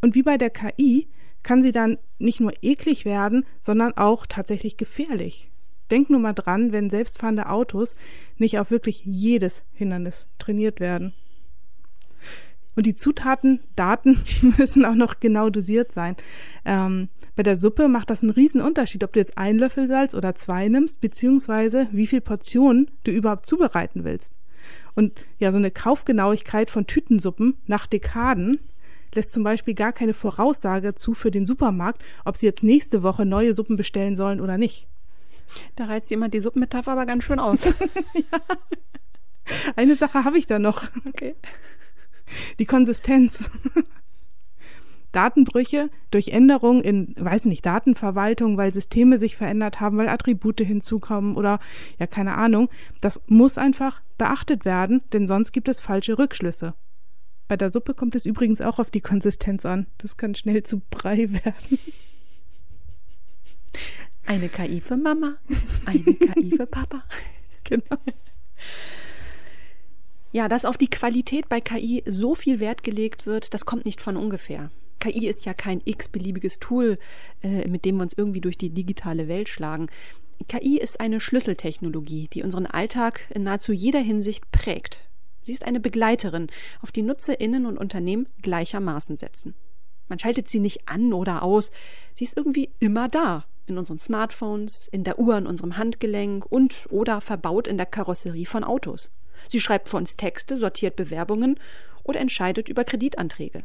Und 0.00 0.14
wie 0.14 0.22
bei 0.22 0.38
der 0.38 0.50
KI 0.50 1.08
kann 1.42 1.62
sie 1.62 1.72
dann 1.72 1.98
nicht 2.18 2.40
nur 2.40 2.52
eklig 2.62 3.04
werden, 3.04 3.44
sondern 3.60 3.96
auch 3.96 4.26
tatsächlich 4.26 4.76
gefährlich. 4.76 5.50
Denk 5.90 6.10
nur 6.10 6.20
mal 6.20 6.34
dran, 6.34 6.72
wenn 6.72 6.90
selbstfahrende 6.90 7.48
Autos 7.48 7.96
nicht 8.36 8.58
auf 8.58 8.70
wirklich 8.70 9.02
jedes 9.04 9.64
Hindernis 9.72 10.28
trainiert 10.38 10.80
werden. 10.80 11.12
Und 12.76 12.86
die 12.86 12.94
Zutaten, 12.94 13.60
Daten 13.74 14.18
müssen 14.58 14.84
auch 14.84 14.94
noch 14.94 15.20
genau 15.20 15.50
dosiert 15.50 15.92
sein. 15.92 16.16
Ähm, 16.64 17.08
bei 17.34 17.42
der 17.42 17.56
Suppe 17.56 17.88
macht 17.88 18.10
das 18.10 18.22
einen 18.22 18.30
riesen 18.30 18.60
Unterschied, 18.60 19.02
ob 19.02 19.12
du 19.12 19.20
jetzt 19.20 19.36
einen 19.36 19.58
Löffel 19.58 19.88
Salz 19.88 20.14
oder 20.14 20.34
zwei 20.34 20.68
nimmst, 20.68 21.00
beziehungsweise 21.00 21.88
wie 21.90 22.06
viel 22.06 22.20
Portionen 22.20 22.90
du 23.04 23.10
überhaupt 23.10 23.46
zubereiten 23.46 24.04
willst. 24.04 24.32
Und 24.94 25.12
ja, 25.38 25.50
so 25.50 25.58
eine 25.58 25.70
Kaufgenauigkeit 25.70 26.70
von 26.70 26.86
Tütensuppen 26.86 27.56
nach 27.66 27.86
Dekaden 27.86 28.60
lässt 29.14 29.32
zum 29.32 29.42
Beispiel 29.42 29.74
gar 29.74 29.92
keine 29.92 30.14
Voraussage 30.14 30.94
zu 30.94 31.14
für 31.14 31.30
den 31.30 31.46
Supermarkt, 31.46 32.02
ob 32.24 32.36
sie 32.36 32.46
jetzt 32.46 32.62
nächste 32.62 33.02
Woche 33.02 33.24
neue 33.24 33.54
Suppen 33.54 33.76
bestellen 33.76 34.16
sollen 34.16 34.40
oder 34.40 34.58
nicht. 34.58 34.86
Da 35.76 35.86
reizt 35.86 36.10
jemand 36.10 36.34
die 36.34 36.40
Suppenmetapher 36.40 36.92
aber 36.92 37.06
ganz 37.06 37.24
schön 37.24 37.38
aus. 37.38 37.64
ja. 38.14 38.40
Eine 39.76 39.96
Sache 39.96 40.24
habe 40.24 40.38
ich 40.38 40.46
da 40.46 40.58
noch. 40.58 40.88
Okay. 41.08 41.34
Die 42.58 42.66
Konsistenz. 42.66 43.50
Datenbrüche 45.12 45.90
durch 46.12 46.28
Änderungen 46.28 46.82
in, 46.82 47.14
weiß 47.18 47.46
nicht, 47.46 47.66
Datenverwaltung, 47.66 48.56
weil 48.56 48.72
Systeme 48.72 49.18
sich 49.18 49.36
verändert 49.36 49.80
haben, 49.80 49.98
weil 49.98 50.08
Attribute 50.08 50.60
hinzukommen 50.60 51.36
oder 51.36 51.58
ja, 51.98 52.06
keine 52.06 52.36
Ahnung. 52.36 52.68
Das 53.00 53.20
muss 53.26 53.58
einfach 53.58 54.02
beachtet 54.18 54.64
werden, 54.64 55.02
denn 55.12 55.26
sonst 55.26 55.50
gibt 55.50 55.68
es 55.68 55.80
falsche 55.80 56.16
Rückschlüsse. 56.16 56.74
Bei 57.50 57.56
der 57.56 57.68
Suppe 57.68 57.94
kommt 57.94 58.14
es 58.14 58.26
übrigens 58.26 58.60
auch 58.60 58.78
auf 58.78 58.92
die 58.92 59.00
Konsistenz 59.00 59.66
an. 59.66 59.88
Das 59.98 60.16
kann 60.16 60.36
schnell 60.36 60.62
zu 60.62 60.82
Brei 60.88 61.32
werden. 61.32 61.80
Eine 64.24 64.48
KI 64.48 64.80
für 64.80 64.96
Mama, 64.96 65.34
eine 65.84 66.14
KI 66.14 66.52
für 66.56 66.66
Papa. 66.66 67.02
Genau. 67.64 67.98
Ja, 70.32 70.48
dass 70.48 70.64
auf 70.64 70.76
die 70.76 70.90
Qualität 70.90 71.48
bei 71.48 71.60
KI 71.60 72.04
so 72.06 72.36
viel 72.36 72.60
Wert 72.60 72.84
gelegt 72.84 73.26
wird, 73.26 73.52
das 73.52 73.66
kommt 73.66 73.84
nicht 73.84 74.00
von 74.00 74.16
ungefähr. 74.16 74.70
KI 75.00 75.26
ist 75.26 75.44
ja 75.44 75.52
kein 75.52 75.82
x-beliebiges 75.84 76.60
Tool, 76.60 76.98
äh, 77.42 77.66
mit 77.68 77.84
dem 77.84 77.96
wir 77.96 78.02
uns 78.02 78.14
irgendwie 78.16 78.40
durch 78.40 78.58
die 78.58 78.70
digitale 78.70 79.26
Welt 79.26 79.48
schlagen. 79.48 79.88
KI 80.48 80.78
ist 80.78 81.00
eine 81.00 81.18
Schlüsseltechnologie, 81.18 82.28
die 82.32 82.44
unseren 82.44 82.66
Alltag 82.66 83.26
in 83.34 83.42
nahezu 83.42 83.72
jeder 83.72 84.00
Hinsicht 84.00 84.50
prägt. 84.52 85.09
Sie 85.50 85.54
ist 85.54 85.66
eine 85.66 85.80
Begleiterin, 85.80 86.46
auf 86.80 86.92
die 86.92 87.02
NutzerInnen 87.02 87.66
und 87.66 87.76
Unternehmen 87.76 88.28
gleichermaßen 88.40 89.16
setzen. 89.16 89.56
Man 90.06 90.20
schaltet 90.20 90.48
sie 90.48 90.60
nicht 90.60 90.88
an 90.88 91.12
oder 91.12 91.42
aus. 91.42 91.72
Sie 92.14 92.22
ist 92.22 92.36
irgendwie 92.36 92.70
immer 92.78 93.08
da. 93.08 93.46
In 93.66 93.76
unseren 93.76 93.98
Smartphones, 93.98 94.86
in 94.86 95.02
der 95.02 95.18
Uhr 95.18 95.34
an 95.34 95.48
unserem 95.48 95.76
Handgelenk 95.76 96.46
und 96.46 96.86
oder 96.90 97.20
verbaut 97.20 97.66
in 97.66 97.78
der 97.78 97.86
Karosserie 97.86 98.46
von 98.46 98.62
Autos. 98.62 99.10
Sie 99.48 99.60
schreibt 99.60 99.88
für 99.88 99.96
uns 99.96 100.16
Texte, 100.16 100.56
sortiert 100.56 100.94
Bewerbungen 100.94 101.58
oder 102.04 102.20
entscheidet 102.20 102.68
über 102.68 102.84
Kreditanträge. 102.84 103.64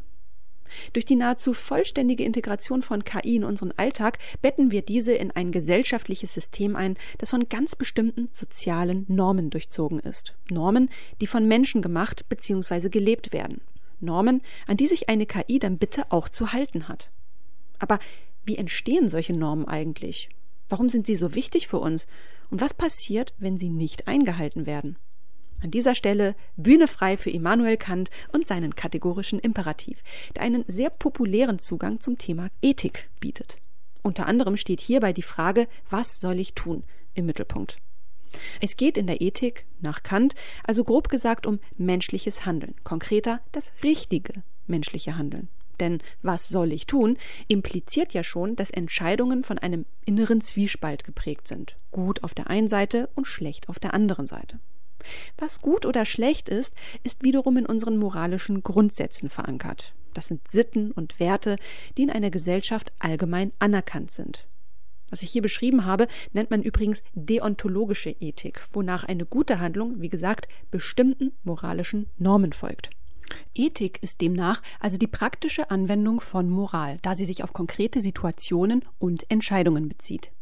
Durch 0.92 1.04
die 1.04 1.16
nahezu 1.16 1.52
vollständige 1.52 2.24
Integration 2.24 2.82
von 2.82 3.04
KI 3.04 3.36
in 3.36 3.44
unseren 3.44 3.72
Alltag 3.76 4.18
betten 4.42 4.70
wir 4.70 4.82
diese 4.82 5.14
in 5.14 5.30
ein 5.30 5.52
gesellschaftliches 5.52 6.32
System 6.32 6.76
ein, 6.76 6.96
das 7.18 7.30
von 7.30 7.48
ganz 7.48 7.76
bestimmten 7.76 8.28
sozialen 8.32 9.04
Normen 9.08 9.50
durchzogen 9.50 10.00
ist. 10.00 10.34
Normen, 10.50 10.88
die 11.20 11.26
von 11.26 11.46
Menschen 11.46 11.82
gemacht 11.82 12.28
bzw. 12.28 12.88
gelebt 12.88 13.32
werden. 13.32 13.60
Normen, 14.00 14.42
an 14.66 14.76
die 14.76 14.86
sich 14.86 15.08
eine 15.08 15.26
KI 15.26 15.58
dann 15.58 15.78
bitte 15.78 16.10
auch 16.10 16.28
zu 16.28 16.52
halten 16.52 16.88
hat. 16.88 17.10
Aber 17.78 17.98
wie 18.44 18.56
entstehen 18.56 19.08
solche 19.08 19.32
Normen 19.32 19.66
eigentlich? 19.66 20.28
Warum 20.68 20.88
sind 20.88 21.06
sie 21.06 21.16
so 21.16 21.34
wichtig 21.34 21.68
für 21.68 21.78
uns? 21.78 22.06
Und 22.50 22.60
was 22.60 22.74
passiert, 22.74 23.34
wenn 23.38 23.58
sie 23.58 23.70
nicht 23.70 24.08
eingehalten 24.08 24.66
werden? 24.66 24.96
An 25.62 25.70
dieser 25.70 25.94
Stelle 25.94 26.34
Bühne 26.56 26.86
frei 26.86 27.16
für 27.16 27.30
Immanuel 27.30 27.76
Kant 27.76 28.10
und 28.32 28.46
seinen 28.46 28.76
kategorischen 28.76 29.38
Imperativ, 29.38 30.02
der 30.34 30.42
einen 30.42 30.64
sehr 30.68 30.90
populären 30.90 31.58
Zugang 31.58 32.00
zum 32.00 32.18
Thema 32.18 32.48
Ethik 32.60 33.08
bietet. 33.20 33.58
Unter 34.02 34.26
anderem 34.26 34.56
steht 34.56 34.80
hierbei 34.80 35.12
die 35.12 35.22
Frage, 35.22 35.66
was 35.90 36.20
soll 36.20 36.38
ich 36.38 36.54
tun, 36.54 36.84
im 37.14 37.26
Mittelpunkt. 37.26 37.78
Es 38.60 38.76
geht 38.76 38.98
in 38.98 39.06
der 39.06 39.20
Ethik, 39.20 39.66
nach 39.80 40.02
Kant, 40.02 40.34
also 40.64 40.84
grob 40.84 41.08
gesagt 41.08 41.46
um 41.46 41.58
menschliches 41.76 42.44
Handeln, 42.44 42.74
konkreter 42.84 43.40
das 43.52 43.72
richtige 43.82 44.42
menschliche 44.66 45.16
Handeln. 45.16 45.48
Denn 45.80 45.98
was 46.22 46.48
soll 46.48 46.72
ich 46.72 46.86
tun, 46.86 47.18
impliziert 47.48 48.14
ja 48.14 48.22
schon, 48.22 48.56
dass 48.56 48.70
Entscheidungen 48.70 49.44
von 49.44 49.58
einem 49.58 49.84
inneren 50.04 50.40
Zwiespalt 50.40 51.04
geprägt 51.04 51.48
sind. 51.48 51.76
Gut 51.90 52.24
auf 52.24 52.34
der 52.34 52.48
einen 52.48 52.68
Seite 52.68 53.08
und 53.14 53.26
schlecht 53.26 53.68
auf 53.68 53.78
der 53.78 53.94
anderen 53.94 54.26
Seite. 54.26 54.58
Was 55.38 55.60
gut 55.60 55.86
oder 55.86 56.04
schlecht 56.04 56.48
ist, 56.48 56.74
ist 57.02 57.22
wiederum 57.22 57.56
in 57.56 57.66
unseren 57.66 57.96
moralischen 57.96 58.62
Grundsätzen 58.62 59.30
verankert. 59.30 59.94
Das 60.14 60.28
sind 60.28 60.48
Sitten 60.48 60.92
und 60.92 61.20
Werte, 61.20 61.56
die 61.96 62.02
in 62.02 62.10
einer 62.10 62.30
Gesellschaft 62.30 62.92
allgemein 62.98 63.52
anerkannt 63.58 64.10
sind. 64.10 64.46
Was 65.10 65.22
ich 65.22 65.30
hier 65.30 65.42
beschrieben 65.42 65.84
habe, 65.84 66.08
nennt 66.32 66.50
man 66.50 66.62
übrigens 66.62 67.02
deontologische 67.14 68.10
Ethik, 68.10 68.62
wonach 68.72 69.04
eine 69.04 69.24
gute 69.24 69.60
Handlung, 69.60 70.00
wie 70.00 70.08
gesagt, 70.08 70.48
bestimmten 70.70 71.32
moralischen 71.44 72.06
Normen 72.18 72.52
folgt. 72.52 72.90
Ethik 73.54 74.02
ist 74.02 74.20
demnach 74.20 74.62
also 74.80 74.98
die 74.98 75.06
praktische 75.06 75.70
Anwendung 75.70 76.20
von 76.20 76.48
Moral, 76.48 76.98
da 77.02 77.14
sie 77.14 77.24
sich 77.24 77.44
auf 77.44 77.52
konkrete 77.52 78.00
Situationen 78.00 78.84
und 78.98 79.30
Entscheidungen 79.30 79.88
bezieht. 79.88 80.32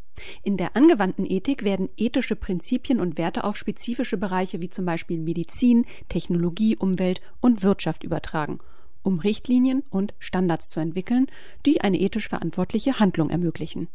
In 0.43 0.57
der 0.57 0.77
angewandten 0.77 1.29
Ethik 1.29 1.65
werden 1.65 1.89
ethische 1.97 2.37
Prinzipien 2.37 3.01
und 3.01 3.19
Werte 3.19 3.45
auf 3.45 3.57
spezifische 3.57 4.17
Bereiche 4.17 4.61
wie 4.61 4.71
zum 4.71 4.85
Beispiel 4.85 5.19
Medizin, 5.19 5.87
Technologie, 6.09 6.77
Umwelt 6.77 7.21
und 7.41 7.63
Wirtschaft 7.63 8.05
übertragen, 8.05 8.59
um 9.03 9.19
Richtlinien 9.19 9.83
und 9.91 10.15
Standards 10.19 10.71
zu 10.71 10.81
entwickeln, 10.81 11.27
die 11.67 11.81
eine 11.81 12.01
ethisch 12.01 12.29
verantwortliche 12.29 12.99
Handlung 13.01 13.31
ermöglichen. 13.31 13.89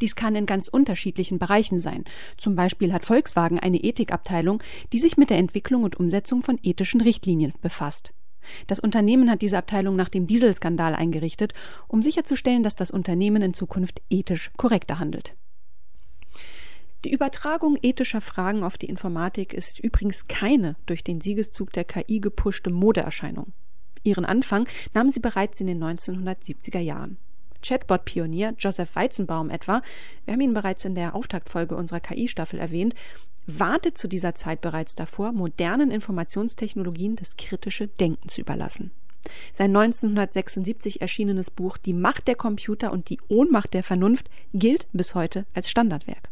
Dies 0.00 0.16
kann 0.16 0.34
in 0.34 0.46
ganz 0.46 0.68
unterschiedlichen 0.68 1.38
Bereichen 1.38 1.80
sein. 1.80 2.04
Zum 2.36 2.56
Beispiel 2.56 2.92
hat 2.92 3.04
Volkswagen 3.04 3.58
eine 3.60 3.78
Ethikabteilung, 3.78 4.62
die 4.92 4.98
sich 4.98 5.16
mit 5.16 5.30
der 5.30 5.38
Entwicklung 5.38 5.84
und 5.84 5.96
Umsetzung 5.96 6.42
von 6.42 6.58
ethischen 6.62 7.00
Richtlinien 7.00 7.52
befasst. 7.62 8.12
Das 8.66 8.80
Unternehmen 8.80 9.30
hat 9.30 9.42
diese 9.42 9.58
Abteilung 9.58 9.96
nach 9.96 10.08
dem 10.08 10.26
Dieselskandal 10.26 10.94
eingerichtet, 10.94 11.54
um 11.88 12.02
sicherzustellen, 12.02 12.62
dass 12.62 12.76
das 12.76 12.90
Unternehmen 12.90 13.42
in 13.42 13.54
Zukunft 13.54 14.00
ethisch 14.10 14.50
korrekter 14.56 14.98
handelt. 14.98 15.36
Die 17.04 17.12
Übertragung 17.12 17.78
ethischer 17.80 18.20
Fragen 18.20 18.64
auf 18.64 18.76
die 18.76 18.88
Informatik 18.88 19.52
ist 19.52 19.78
übrigens 19.78 20.26
keine 20.26 20.74
durch 20.86 21.04
den 21.04 21.20
Siegeszug 21.20 21.72
der 21.72 21.84
KI 21.84 22.20
gepuschte 22.20 22.70
Modeerscheinung. 22.70 23.52
Ihren 24.02 24.24
Anfang 24.24 24.68
nahm 24.94 25.08
sie 25.08 25.20
bereits 25.20 25.60
in 25.60 25.68
den 25.68 25.82
1970er 25.82 26.80
Jahren. 26.80 27.18
Chatbot-Pionier 27.62 28.54
Joseph 28.58 28.94
Weizenbaum 28.94 29.50
etwa, 29.50 29.82
wir 30.24 30.34
haben 30.34 30.40
ihn 30.40 30.54
bereits 30.54 30.84
in 30.84 30.94
der 30.94 31.14
Auftaktfolge 31.14 31.76
unserer 31.76 32.00
KI-Staffel 32.00 32.58
erwähnt, 32.58 32.94
wartet 33.48 33.96
zu 33.96 34.08
dieser 34.08 34.34
Zeit 34.34 34.60
bereits 34.60 34.94
davor, 34.94 35.32
modernen 35.32 35.90
Informationstechnologien 35.90 37.16
das 37.16 37.36
kritische 37.36 37.88
Denken 37.88 38.28
zu 38.28 38.40
überlassen. 38.42 38.92
Sein 39.52 39.74
1976 39.74 41.00
erschienenes 41.00 41.50
Buch 41.50 41.78
Die 41.78 41.92
Macht 41.92 42.28
der 42.28 42.36
Computer 42.36 42.92
und 42.92 43.10
die 43.10 43.18
Ohnmacht 43.28 43.74
der 43.74 43.82
Vernunft 43.82 44.28
gilt 44.54 44.86
bis 44.92 45.14
heute 45.14 45.46
als 45.54 45.68
Standardwerk. 45.68 46.30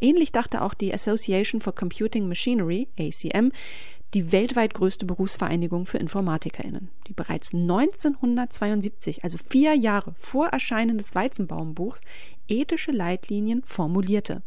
Ähnlich 0.00 0.32
dachte 0.32 0.62
auch 0.62 0.74
die 0.74 0.94
Association 0.94 1.60
for 1.60 1.74
Computing 1.74 2.28
Machinery, 2.28 2.88
ACM, 2.98 3.50
die 4.14 4.32
weltweit 4.32 4.72
größte 4.72 5.04
Berufsvereinigung 5.04 5.84
für 5.84 5.98
InformatikerInnen, 5.98 6.90
die 7.08 7.12
bereits 7.12 7.52
1972, 7.52 9.24
also 9.24 9.36
vier 9.36 9.74
Jahre 9.74 10.14
vor 10.16 10.46
Erscheinen 10.48 10.96
des 10.96 11.14
Weizenbaumbuchs, 11.14 12.00
ethische 12.48 12.92
Leitlinien 12.92 13.62
formulierte. 13.66 14.42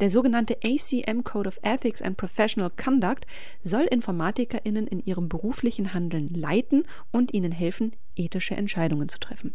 Der 0.00 0.10
sogenannte 0.10 0.58
ACM 0.62 1.24
Code 1.24 1.48
of 1.48 1.58
Ethics 1.62 2.02
and 2.02 2.16
Professional 2.16 2.70
Conduct 2.70 3.26
soll 3.62 3.82
InformatikerInnen 3.82 4.86
in 4.86 5.04
ihrem 5.04 5.28
beruflichen 5.28 5.94
Handeln 5.94 6.28
leiten 6.28 6.84
und 7.10 7.34
ihnen 7.34 7.52
helfen, 7.52 7.92
ethische 8.16 8.56
Entscheidungen 8.56 9.08
zu 9.08 9.18
treffen. 9.18 9.54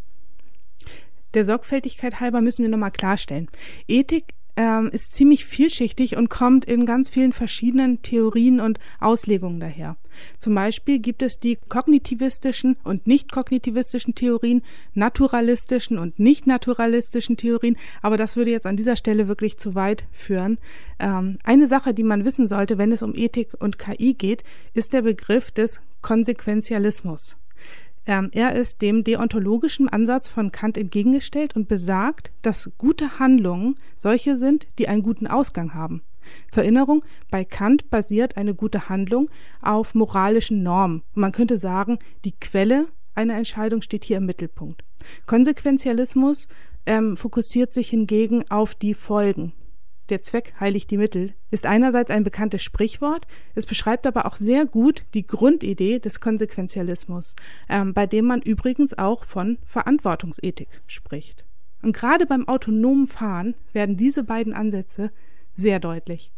Der 1.34 1.46
Sorgfältigkeit 1.46 2.20
halber 2.20 2.42
müssen 2.42 2.62
wir 2.62 2.70
nochmal 2.70 2.92
klarstellen. 2.92 3.50
Ethik 3.88 4.34
ähm, 4.56 4.90
ist 4.92 5.14
ziemlich 5.14 5.46
vielschichtig 5.46 6.16
und 6.16 6.30
kommt 6.30 6.66
in 6.66 6.86
ganz 6.86 7.10
vielen 7.10 7.34
verschiedenen 7.34 8.02
Theorien 8.02 8.60
und 8.60 8.80
Auslegungen 9.00 9.60
daher. 9.60 9.98
Zum 10.38 10.54
Beispiel 10.54 11.00
gibt 11.00 11.24
es 11.24 11.40
die 11.40 11.58
kognitivistischen 11.70 12.78
und 12.84 13.08
nicht 13.08 13.32
kognitivistischen 13.32 14.14
Theorien, 14.14 14.62
naturalistischen 14.94 15.98
und 15.98 16.20
nicht 16.20 16.46
naturalistischen 16.46 17.38
Theorien, 17.38 17.78
aber 18.02 18.18
das 18.18 18.36
würde 18.36 18.52
jetzt 18.52 18.68
an 18.68 18.78
dieser 18.78 18.96
Stelle 18.96 19.28
wirklich 19.28 19.58
zu 19.58 19.74
weit 19.74 20.06
führen. 20.12 20.60
Ähm, 21.00 21.38
eine 21.44 21.68
Sache, 21.68 21.94
die 21.94 22.04
man 22.04 22.26
wissen 22.26 22.48
sollte, 22.48 22.78
wenn 22.78 22.92
es 22.92 23.02
um 23.02 23.16
Ethik 23.16 23.50
und 23.60 23.80
KI 23.80 24.14
geht, 24.14 24.44
ist 24.74 24.94
der 24.94 25.02
Begriff 25.02 25.52
des 25.52 25.82
Konsequenzialismus. 26.02 27.38
Ähm, 28.06 28.30
er 28.34 28.54
ist 28.56 28.82
dem 28.82 29.04
deontologischen 29.04 29.88
Ansatz 29.90 30.28
von 30.28 30.52
Kant 30.52 30.78
entgegengestellt 30.78 31.56
und 31.56 31.68
besagt, 31.68 32.32
dass 32.42 32.72
gute 32.78 33.20
Handlungen 33.20 33.76
solche 33.96 34.38
sind, 34.38 34.68
die 34.78 34.88
einen 34.88 35.04
guten 35.04 35.28
Ausgang 35.28 35.74
haben. 35.74 36.02
Zur 36.50 36.64
Erinnerung, 36.64 37.04
bei 37.30 37.44
Kant 37.44 37.90
basiert 37.90 38.38
eine 38.38 38.56
gute 38.56 38.90
Handlung 38.90 39.30
auf 39.62 39.94
moralischen 39.94 40.64
Normen. 40.64 41.04
man 41.14 41.32
könnte 41.32 41.58
sagen, 41.58 42.00
die 42.24 42.34
Quelle 42.34 42.88
einer 43.16 43.36
Entscheidung 43.36 43.82
steht 43.82 44.06
hier 44.06 44.18
im 44.18 44.26
Mittelpunkt. 44.26 44.84
Konsequenzialismus 45.26 46.48
ähm, 46.86 47.18
fokussiert 47.18 47.74
sich 47.74 47.90
hingegen 47.90 48.50
auf 48.50 48.74
die 48.76 48.94
Folgen 48.94 49.54
der 50.10 50.22
Zweck 50.22 50.54
heiligt 50.60 50.92
die 50.92 50.98
Mittel 50.98 51.34
ist 51.50 51.66
einerseits 51.66 52.12
ein 52.12 52.24
bekanntes 52.24 52.62
Sprichwort, 52.62 53.26
es 53.56 53.66
beschreibt 53.66 54.06
aber 54.06 54.26
auch 54.26 54.36
sehr 54.36 54.66
gut 54.66 55.06
die 55.14 55.26
Grundidee 55.26 56.00
des 56.00 56.20
Konsequenzialismus, 56.20 57.36
ähm, 57.70 57.94
bei 57.94 58.06
dem 58.06 58.26
man 58.26 58.42
übrigens 58.42 58.98
auch 58.98 59.24
von 59.24 59.58
Verantwortungsethik 59.66 60.68
spricht. 60.88 61.46
Und 61.82 61.96
gerade 61.96 62.26
beim 62.26 62.48
autonomen 62.48 63.08
Fahren 63.08 63.56
werden 63.72 63.98
diese 63.98 64.24
beiden 64.24 64.54
Ansätze 64.54 65.12
sehr 65.54 65.80
deutlich. 65.80 66.32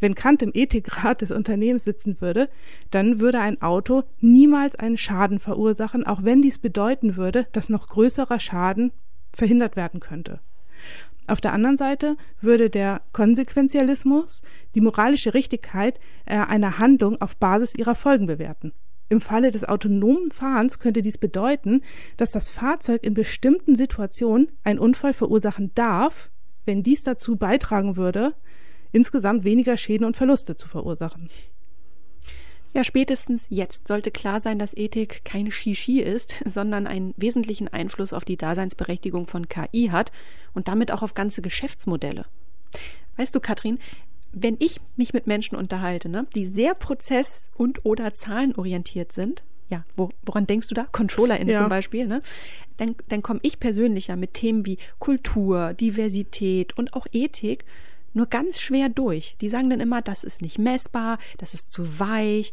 Wenn 0.00 0.14
Kant 0.14 0.42
im 0.42 0.52
Ethikrat 0.54 1.22
des 1.22 1.30
Unternehmens 1.30 1.84
sitzen 1.84 2.20
würde, 2.20 2.48
dann 2.90 3.20
würde 3.20 3.40
ein 3.40 3.62
Auto 3.62 4.04
niemals 4.20 4.76
einen 4.76 4.98
Schaden 4.98 5.38
verursachen, 5.38 6.04
auch 6.06 6.24
wenn 6.24 6.42
dies 6.42 6.58
bedeuten 6.58 7.16
würde, 7.16 7.46
dass 7.52 7.68
noch 7.68 7.88
größerer 7.88 8.38
Schaden 8.38 8.92
verhindert 9.32 9.76
werden 9.76 10.00
könnte. 10.00 10.40
Auf 11.26 11.40
der 11.40 11.52
anderen 11.52 11.76
Seite 11.76 12.16
würde 12.40 12.68
der 12.68 13.02
Konsequenzialismus 13.12 14.42
die 14.74 14.80
moralische 14.80 15.34
Richtigkeit 15.34 16.00
äh, 16.26 16.36
einer 16.36 16.78
Handlung 16.78 17.20
auf 17.20 17.36
Basis 17.36 17.74
ihrer 17.74 17.94
Folgen 17.94 18.26
bewerten. 18.26 18.72
Im 19.08 19.20
Falle 19.20 19.50
des 19.50 19.64
autonomen 19.64 20.30
Fahrens 20.30 20.78
könnte 20.78 21.02
dies 21.02 21.18
bedeuten, 21.18 21.82
dass 22.16 22.32
das 22.32 22.50
Fahrzeug 22.50 23.04
in 23.04 23.14
bestimmten 23.14 23.76
Situationen 23.76 24.48
einen 24.64 24.78
Unfall 24.78 25.12
verursachen 25.12 25.70
darf, 25.74 26.30
wenn 26.64 26.82
dies 26.82 27.04
dazu 27.04 27.36
beitragen 27.36 27.96
würde, 27.96 28.34
insgesamt 28.90 29.44
weniger 29.44 29.76
Schäden 29.76 30.06
und 30.06 30.16
Verluste 30.16 30.56
zu 30.56 30.68
verursachen. 30.68 31.28
Ja, 32.74 32.84
spätestens 32.84 33.46
jetzt 33.50 33.86
sollte 33.86 34.10
klar 34.10 34.40
sein, 34.40 34.58
dass 34.58 34.74
Ethik 34.74 35.24
kein 35.24 35.50
Shishi 35.50 36.00
ist, 36.00 36.42
sondern 36.46 36.86
einen 36.86 37.14
wesentlichen 37.16 37.68
Einfluss 37.68 38.12
auf 38.12 38.24
die 38.24 38.36
Daseinsberechtigung 38.36 39.26
von 39.26 39.48
KI 39.48 39.90
hat 39.92 40.10
und 40.54 40.68
damit 40.68 40.90
auch 40.90 41.02
auf 41.02 41.14
ganze 41.14 41.42
Geschäftsmodelle. 41.42 42.24
Weißt 43.16 43.34
du, 43.34 43.40
Katrin, 43.40 43.78
wenn 44.32 44.56
ich 44.58 44.80
mich 44.96 45.12
mit 45.12 45.26
Menschen 45.26 45.56
unterhalte, 45.56 46.08
ne, 46.08 46.26
die 46.34 46.46
sehr 46.46 46.74
prozess- 46.74 47.50
und 47.54 47.84
oder 47.84 48.14
zahlenorientiert 48.14 49.12
sind, 49.12 49.44
ja, 49.68 49.84
wo, 49.96 50.10
woran 50.22 50.46
denkst 50.46 50.68
du 50.68 50.74
da? 50.74 50.84
ControllerInnen 50.84 51.48
ja. 51.48 51.60
zum 51.60 51.68
Beispiel, 51.68 52.06
ne? 52.06 52.22
Dann, 52.76 52.94
dann 53.08 53.22
komme 53.22 53.40
ich 53.42 53.58
persönlich 53.58 54.08
ja 54.08 54.16
mit 54.16 54.34
Themen 54.34 54.66
wie 54.66 54.76
Kultur, 54.98 55.72
Diversität 55.74 56.76
und 56.76 56.92
auch 56.94 57.06
Ethik 57.12 57.64
nur 58.14 58.26
ganz 58.26 58.60
schwer 58.60 58.88
durch. 58.88 59.36
Die 59.40 59.48
sagen 59.48 59.70
dann 59.70 59.80
immer, 59.80 60.02
das 60.02 60.24
ist 60.24 60.42
nicht 60.42 60.58
messbar, 60.58 61.18
das 61.38 61.54
ist 61.54 61.70
zu 61.70 61.98
weich. 61.98 62.52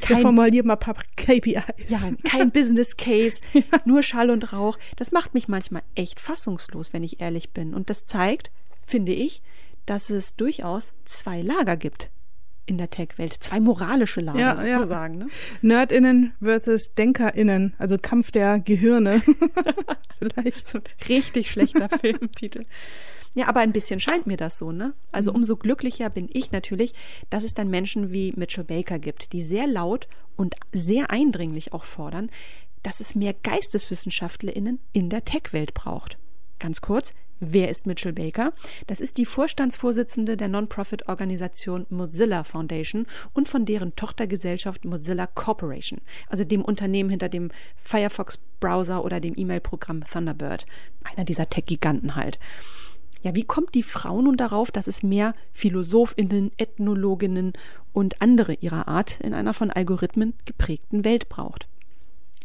Kein, 0.00 0.18
Wir 0.18 0.22
formulieren 0.22 0.66
mal 0.66 0.74
ein 0.74 0.80
paar 0.80 0.96
KPIs. 1.16 1.88
Ja, 1.88 2.00
kein 2.24 2.50
Business 2.50 2.96
Case, 2.96 3.40
ja. 3.52 3.62
nur 3.84 4.02
Schall 4.02 4.30
und 4.30 4.52
Rauch. 4.52 4.78
Das 4.96 5.12
macht 5.12 5.34
mich 5.34 5.48
manchmal 5.48 5.82
echt 5.94 6.20
fassungslos, 6.20 6.92
wenn 6.92 7.02
ich 7.02 7.20
ehrlich 7.20 7.50
bin. 7.50 7.74
Und 7.74 7.88
das 7.88 8.04
zeigt, 8.04 8.50
finde 8.86 9.12
ich, 9.12 9.42
dass 9.86 10.10
es 10.10 10.34
durchaus 10.34 10.92
zwei 11.04 11.40
Lager 11.42 11.76
gibt 11.76 12.10
in 12.66 12.78
der 12.78 12.90
Tech-Welt. 12.90 13.32
Zwei 13.32 13.60
moralische 13.60 14.20
Lager 14.20 14.38
ja, 14.38 14.56
sozusagen. 14.56 15.20
Ja. 15.20 15.24
Ne? 15.26 15.30
NerdInnen 15.62 16.34
versus 16.42 16.94
DenkerInnen, 16.94 17.74
also 17.78 17.96
Kampf 17.96 18.32
der 18.32 18.58
Gehirne. 18.58 19.22
Vielleicht. 20.18 20.66
So 20.66 20.78
ein 20.78 20.84
richtig 21.08 21.50
schlechter 21.50 21.88
Filmtitel. 21.88 22.66
Ja, 23.36 23.48
aber 23.48 23.60
ein 23.60 23.72
bisschen 23.74 24.00
scheint 24.00 24.26
mir 24.26 24.38
das 24.38 24.58
so, 24.58 24.72
ne? 24.72 24.94
Also 25.12 25.30
mhm. 25.30 25.36
umso 25.36 25.56
glücklicher 25.56 26.08
bin 26.08 26.26
ich 26.32 26.52
natürlich, 26.52 26.94
dass 27.28 27.44
es 27.44 27.52
dann 27.52 27.68
Menschen 27.68 28.10
wie 28.10 28.32
Mitchell 28.34 28.64
Baker 28.64 28.98
gibt, 28.98 29.34
die 29.34 29.42
sehr 29.42 29.66
laut 29.66 30.08
und 30.36 30.54
sehr 30.72 31.10
eindringlich 31.10 31.74
auch 31.74 31.84
fordern, 31.84 32.30
dass 32.82 33.00
es 33.00 33.14
mehr 33.14 33.34
GeisteswissenschaftlerInnen 33.34 34.80
in 34.94 35.10
der 35.10 35.26
Tech-Welt 35.26 35.74
braucht. 35.74 36.16
Ganz 36.58 36.80
kurz, 36.80 37.12
Wer 37.38 37.68
ist 37.68 37.86
Mitchell 37.86 38.14
Baker? 38.14 38.54
Das 38.86 38.98
ist 38.98 39.18
die 39.18 39.26
Vorstandsvorsitzende 39.26 40.38
der 40.38 40.48
Non-Profit-Organisation 40.48 41.84
Mozilla 41.90 42.44
Foundation 42.44 43.06
und 43.34 43.46
von 43.46 43.66
deren 43.66 43.94
Tochtergesellschaft 43.94 44.86
Mozilla 44.86 45.26
Corporation, 45.26 46.00
also 46.28 46.44
dem 46.44 46.64
Unternehmen 46.64 47.10
hinter 47.10 47.28
dem 47.28 47.50
Firefox-Browser 47.76 49.04
oder 49.04 49.20
dem 49.20 49.34
E-Mail-Programm 49.36 50.04
Thunderbird. 50.10 50.64
Einer 51.04 51.26
dieser 51.26 51.50
Tech-Giganten 51.50 52.14
halt. 52.14 52.38
Ja, 53.22 53.34
wie 53.34 53.44
kommt 53.44 53.74
die 53.74 53.82
Frau 53.82 54.22
nun 54.22 54.36
darauf, 54.36 54.70
dass 54.70 54.86
es 54.86 55.02
mehr 55.02 55.34
Philosophinnen, 55.52 56.52
Ethnologinnen 56.56 57.54
und 57.92 58.20
andere 58.22 58.54
ihrer 58.54 58.88
Art 58.88 59.20
in 59.20 59.34
einer 59.34 59.54
von 59.54 59.70
Algorithmen 59.70 60.34
geprägten 60.44 61.04
Welt 61.04 61.28
braucht? 61.28 61.66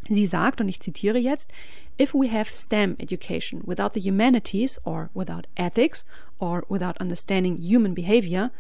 Sie 0.09 0.25
sagt, 0.25 0.59
und 0.59 0.67
ich 0.67 0.79
zitiere 0.79 1.19
jetzt, 1.19 1.51
If 1.99 2.13
we 2.13 2.31
have 2.31 2.51
STEM 2.51 2.95
education 2.97 3.61
without 3.65 3.91
the 3.93 4.01
humanities 4.01 4.79
or 4.83 5.09
without 5.13 5.47
ethics 5.55 6.05
or 6.39 6.65
without 6.67 6.99
understanding 6.99 7.57
human 7.57 7.93
behavior, 7.93 8.51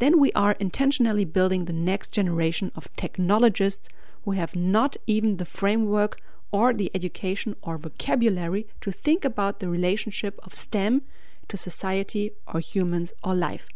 then 0.00 0.14
we 0.20 0.34
are 0.34 0.56
intentionally 0.58 1.24
building 1.24 1.66
the 1.66 1.72
next 1.72 2.12
generation 2.12 2.72
of 2.74 2.88
technologists 2.96 3.88
who 4.24 4.32
have 4.32 4.56
not 4.56 4.96
even 5.06 5.36
the 5.36 5.44
framework 5.44 6.16
or 6.50 6.74
the 6.74 6.90
education 6.94 7.54
or 7.62 7.78
vocabulary 7.78 8.66
to 8.80 8.90
think 8.90 9.24
about 9.24 9.60
the 9.60 9.68
relationship 9.68 10.40
of 10.42 10.54
STEM 10.54 11.02
to 11.50 11.56
Society 11.56 12.32
or 12.46 12.60
Humans 12.60 13.14
or 13.22 13.34
Life. 13.34 13.66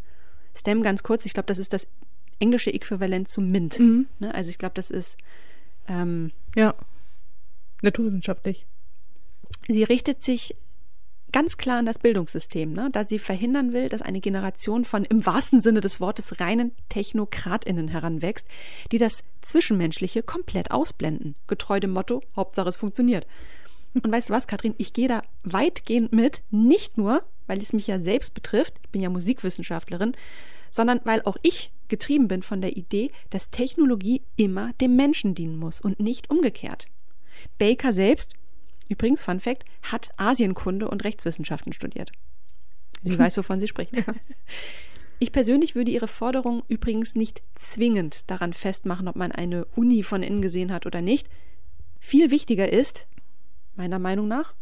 STEM 0.57 0.83
ganz 0.83 1.03
kurz, 1.03 1.27
ich 1.27 1.35
glaube, 1.35 1.47
das 1.47 1.59
ist 1.59 1.73
das 1.73 1.87
englische 2.39 2.73
Äquivalent 2.73 3.29
zu 3.29 3.41
MINT. 3.41 3.79
Mhm. 3.79 4.07
Ne? 4.19 4.35
Also 4.35 4.51
ich 4.51 4.59
glaube, 4.59 4.75
das 4.75 4.91
ist 4.91 5.17
ähm, 5.89 6.33
ja 6.55 6.75
naturwissenschaftlich. 7.83 8.67
Sie 9.69 9.85
richtet 9.85 10.23
sich 10.23 10.57
ganz 11.33 11.57
klar 11.57 11.79
an 11.79 11.87
das 11.87 11.99
Bildungssystem, 11.99 12.73
ne? 12.73 12.91
da 12.93 13.05
sie 13.05 13.19
verhindern 13.19 13.73
will, 13.73 13.89
dass 13.89 14.03
eine 14.03 14.21
Generation 14.21 14.85
von 14.85 15.05
im 15.05 15.27
wahrsten 15.27 15.61
Sinne 15.61 15.81
des 15.81 16.01
Wortes 16.01 16.39
reinen 16.39 16.71
TechnokratInnen 16.91 17.89
heranwächst, 17.89 18.47
die 18.93 18.99
das 18.99 19.25
Zwischenmenschliche 19.41 20.23
komplett 20.23 20.71
ausblenden, 20.71 21.35
getreu 21.49 21.81
dem 21.81 21.91
Motto, 21.91 22.23
Hauptsache 22.37 22.69
es 22.69 22.77
funktioniert. 22.77 23.27
Und 23.95 24.13
weißt 24.13 24.29
du 24.29 24.33
was, 24.33 24.47
Katrin, 24.47 24.75
ich 24.79 24.93
gehe 24.93 25.09
da 25.09 25.23
weitgehend 25.43 26.13
mit, 26.13 26.43
nicht 26.51 26.99
nur, 26.99 27.25
weil 27.47 27.61
es 27.61 27.73
mich 27.73 27.87
ja 27.87 28.01
selbst 28.01 28.35
betrifft, 28.35 28.75
ich 28.83 28.91
bin 28.91 29.03
ja 29.03 29.11
Musikwissenschaftlerin, 29.11 30.13
sondern 30.71 31.01
weil 31.05 31.23
auch 31.23 31.37
ich 31.43 31.73
getrieben 31.89 32.29
bin 32.29 32.43
von 32.43 32.61
der 32.61 32.77
Idee, 32.77 33.11
dass 33.31 33.51
Technologie 33.51 34.23
immer 34.37 34.73
dem 34.81 34.97
Menschen 34.97 35.35
dienen 35.35 35.57
muss 35.57 35.81
und 35.81 36.01
nicht 36.01 36.31
umgekehrt. 36.31 36.87
Baker 37.59 37.93
selbst, 37.93 38.35
übrigens, 38.89 39.23
Fun 39.23 39.41
Fact, 39.41 39.65
hat 39.83 40.11
Asienkunde 40.17 40.89
und 40.89 41.05
Rechtswissenschaften 41.05 41.73
studiert. 41.73 42.11
Sie 43.03 43.19
weiß, 43.19 43.37
wovon 43.37 43.61
sie 43.61 43.69
spricht. 43.69 43.93
Ja. 43.97 44.15
Ich 45.21 45.31
persönlich 45.31 45.77
würde 45.77 45.93
Ihre 45.93 46.09
Forderung 46.09 46.65
übrigens 46.67 47.15
nicht 47.15 47.41
zwingend 47.55 48.29
daran 48.29 48.53
festmachen, 48.53 49.07
ob 49.07 49.15
man 49.15 49.31
eine 49.31 49.65
Uni 49.77 50.03
von 50.03 50.25
innen 50.25 50.43
gesehen 50.43 50.73
hat 50.73 50.87
oder 50.87 51.01
nicht. 51.01 51.29
Viel 52.01 52.33
wichtiger 52.33 52.71
ist, 52.71 53.07
meiner 53.77 54.01
Meinung 54.01 54.27
nach, 54.27 54.55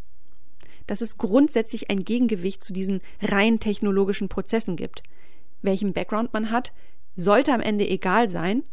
dass 0.87 1.01
es 1.01 1.19
grundsätzlich 1.19 1.91
ein 1.91 2.05
Gegengewicht 2.05 2.63
zu 2.63 2.73
diesen 2.73 3.01
rein 3.21 3.61
technologischen 3.61 4.29
Prozessen 4.29 4.77
gibt. 4.77 5.03
Welchen 5.63 5.93
Background 5.93 6.33
man 6.33 6.51
hat, 6.51 6.73
sollte 7.17 7.53
am 7.53 7.61
Ende 7.61 7.89
egal 7.89 8.29
sein. 8.29 8.65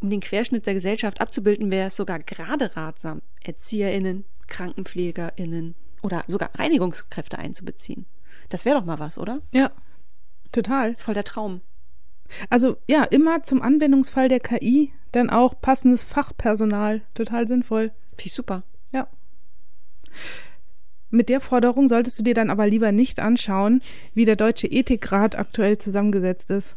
Um 0.00 0.08
den 0.10 0.20
Querschnitt 0.20 0.66
der 0.66 0.74
Gesellschaft 0.74 1.20
abzubilden, 1.20 1.70
wäre 1.70 1.88
es 1.88 1.96
sogar 1.96 2.18
gerade 2.18 2.74
ratsam, 2.76 3.20
ErzieherInnen, 3.44 4.24
KrankenpflegerInnen 4.46 5.74
oder 6.02 6.24
sogar 6.26 6.50
Reinigungskräfte 6.54 7.38
einzubeziehen. 7.38 8.06
Das 8.48 8.64
wäre 8.64 8.78
doch 8.78 8.86
mal 8.86 8.98
was, 8.98 9.18
oder? 9.18 9.42
Ja, 9.52 9.70
total. 10.52 10.96
Voll 10.96 11.14
der 11.14 11.24
Traum. 11.24 11.60
Also 12.48 12.76
ja, 12.88 13.04
immer 13.04 13.42
zum 13.42 13.60
Anwendungsfall 13.60 14.28
der 14.28 14.40
KI 14.40 14.92
dann 15.12 15.30
auch 15.30 15.60
passendes 15.60 16.04
Fachpersonal. 16.04 17.02
Total 17.14 17.46
sinnvoll. 17.48 17.92
Finde 18.10 18.24
ich 18.26 18.34
super. 18.34 18.62
Ja. 18.92 19.08
Mit 21.10 21.28
der 21.28 21.40
Forderung 21.40 21.88
solltest 21.88 22.18
du 22.18 22.22
dir 22.22 22.34
dann 22.34 22.50
aber 22.50 22.66
lieber 22.68 22.92
nicht 22.92 23.18
anschauen, 23.18 23.82
wie 24.14 24.24
der 24.24 24.36
Deutsche 24.36 24.68
Ethikrat 24.68 25.36
aktuell 25.36 25.78
zusammengesetzt 25.78 26.50
ist. 26.50 26.76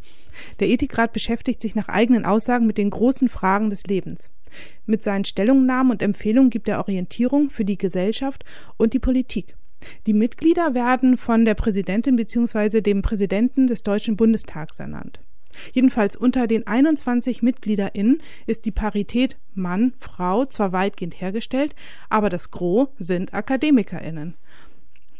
Der 0.59 0.69
Ethikrat 0.69 1.13
beschäftigt 1.13 1.61
sich 1.61 1.75
nach 1.75 1.87
eigenen 1.87 2.25
Aussagen 2.25 2.65
mit 2.65 2.79
den 2.79 2.89
großen 2.89 3.29
Fragen 3.29 3.69
des 3.69 3.85
Lebens. 3.85 4.31
Mit 4.85 5.03
seinen 5.03 5.25
Stellungnahmen 5.25 5.91
und 5.91 6.01
Empfehlungen 6.01 6.49
gibt 6.49 6.67
er 6.67 6.79
Orientierung 6.79 7.51
für 7.51 7.65
die 7.65 7.77
Gesellschaft 7.77 8.43
und 8.77 8.93
die 8.93 8.99
Politik. 8.99 9.55
Die 10.07 10.13
Mitglieder 10.13 10.73
werden 10.73 11.17
von 11.17 11.45
der 11.45 11.55
Präsidentin 11.55 12.15
bzw. 12.15 12.81
dem 12.81 13.01
Präsidenten 13.01 13.67
des 13.67 13.83
Deutschen 13.83 14.15
Bundestags 14.17 14.79
ernannt. 14.79 15.19
Jedenfalls 15.73 16.15
unter 16.15 16.47
den 16.47 16.67
21 16.67 17.41
MitgliederInnen 17.41 18.21
ist 18.45 18.65
die 18.65 18.71
Parität 18.71 19.37
Mann-Frau 19.53 20.45
zwar 20.45 20.71
weitgehend 20.71 21.19
hergestellt, 21.19 21.75
aber 22.09 22.29
das 22.29 22.51
Gros 22.51 22.89
sind 22.99 23.33
AkademikerInnen. 23.33 24.35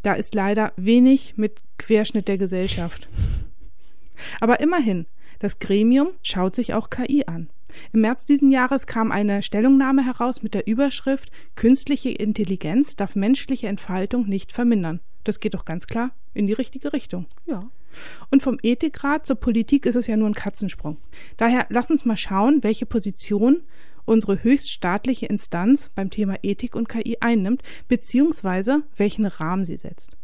Da 0.01 0.13
ist 0.13 0.35
leider 0.35 0.73
wenig 0.75 1.35
mit 1.37 1.61
Querschnitt 1.77 2.27
der 2.27 2.37
Gesellschaft. 2.37 3.09
Aber 4.39 4.59
immerhin, 4.59 5.05
das 5.39 5.59
Gremium 5.59 6.09
schaut 6.21 6.55
sich 6.55 6.73
auch 6.73 6.89
KI 6.89 7.23
an. 7.25 7.49
Im 7.91 8.01
März 8.01 8.25
diesen 8.25 8.51
Jahres 8.51 8.85
kam 8.85 9.11
eine 9.11 9.41
Stellungnahme 9.41 10.05
heraus 10.05 10.43
mit 10.43 10.53
der 10.53 10.67
Überschrift 10.67 11.31
Künstliche 11.55 12.09
Intelligenz 12.09 12.95
darf 12.95 13.15
menschliche 13.15 13.67
Entfaltung 13.67 14.27
nicht 14.27 14.51
vermindern. 14.51 14.99
Das 15.23 15.39
geht 15.39 15.53
doch 15.53 15.65
ganz 15.65 15.87
klar 15.87 16.11
in 16.33 16.47
die 16.47 16.53
richtige 16.53 16.93
Richtung. 16.93 17.25
Ja. 17.45 17.69
Und 18.31 18.41
vom 18.41 18.57
Ethikrat 18.61 19.25
zur 19.25 19.35
Politik 19.35 19.85
ist 19.85 19.95
es 19.95 20.07
ja 20.07 20.17
nur 20.17 20.29
ein 20.29 20.33
Katzensprung. 20.33 20.97
Daher 21.37 21.65
lass 21.69 21.91
uns 21.91 22.05
mal 22.05 22.17
schauen, 22.17 22.63
welche 22.63 22.85
Position 22.85 23.63
unsere 24.05 24.43
höchststaatliche 24.43 25.27
Instanz 25.27 25.89
beim 25.95 26.09
Thema 26.09 26.35
Ethik 26.43 26.75
und 26.75 26.89
KI 26.89 27.17
einnimmt, 27.21 27.63
beziehungsweise 27.87 28.83
welchen 28.97 29.25
Rahmen 29.25 29.65
sie 29.65 29.77
setzt. 29.77 30.17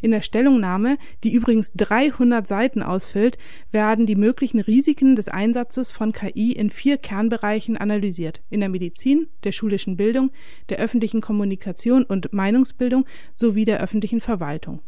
In 0.00 0.10
der 0.10 0.22
Stellungnahme, 0.22 0.96
die 1.22 1.32
übrigens 1.32 1.72
300 1.74 2.46
Seiten 2.46 2.82
ausfüllt, 2.82 3.36
werden 3.72 4.06
die 4.06 4.16
möglichen 4.16 4.60
Risiken 4.60 5.16
des 5.16 5.28
Einsatzes 5.28 5.92
von 5.92 6.12
KI 6.12 6.52
in 6.52 6.70
vier 6.70 6.96
Kernbereichen 6.96 7.76
analysiert. 7.76 8.40
In 8.48 8.60
der 8.60 8.68
Medizin, 8.68 9.28
der 9.44 9.52
schulischen 9.52 9.96
Bildung, 9.96 10.30
der 10.68 10.78
öffentlichen 10.78 11.20
Kommunikation 11.20 12.04
und 12.04 12.32
Meinungsbildung 12.32 13.04
sowie 13.34 13.64
der 13.64 13.80
öffentlichen 13.80 14.20
Verwaltung. 14.20 14.80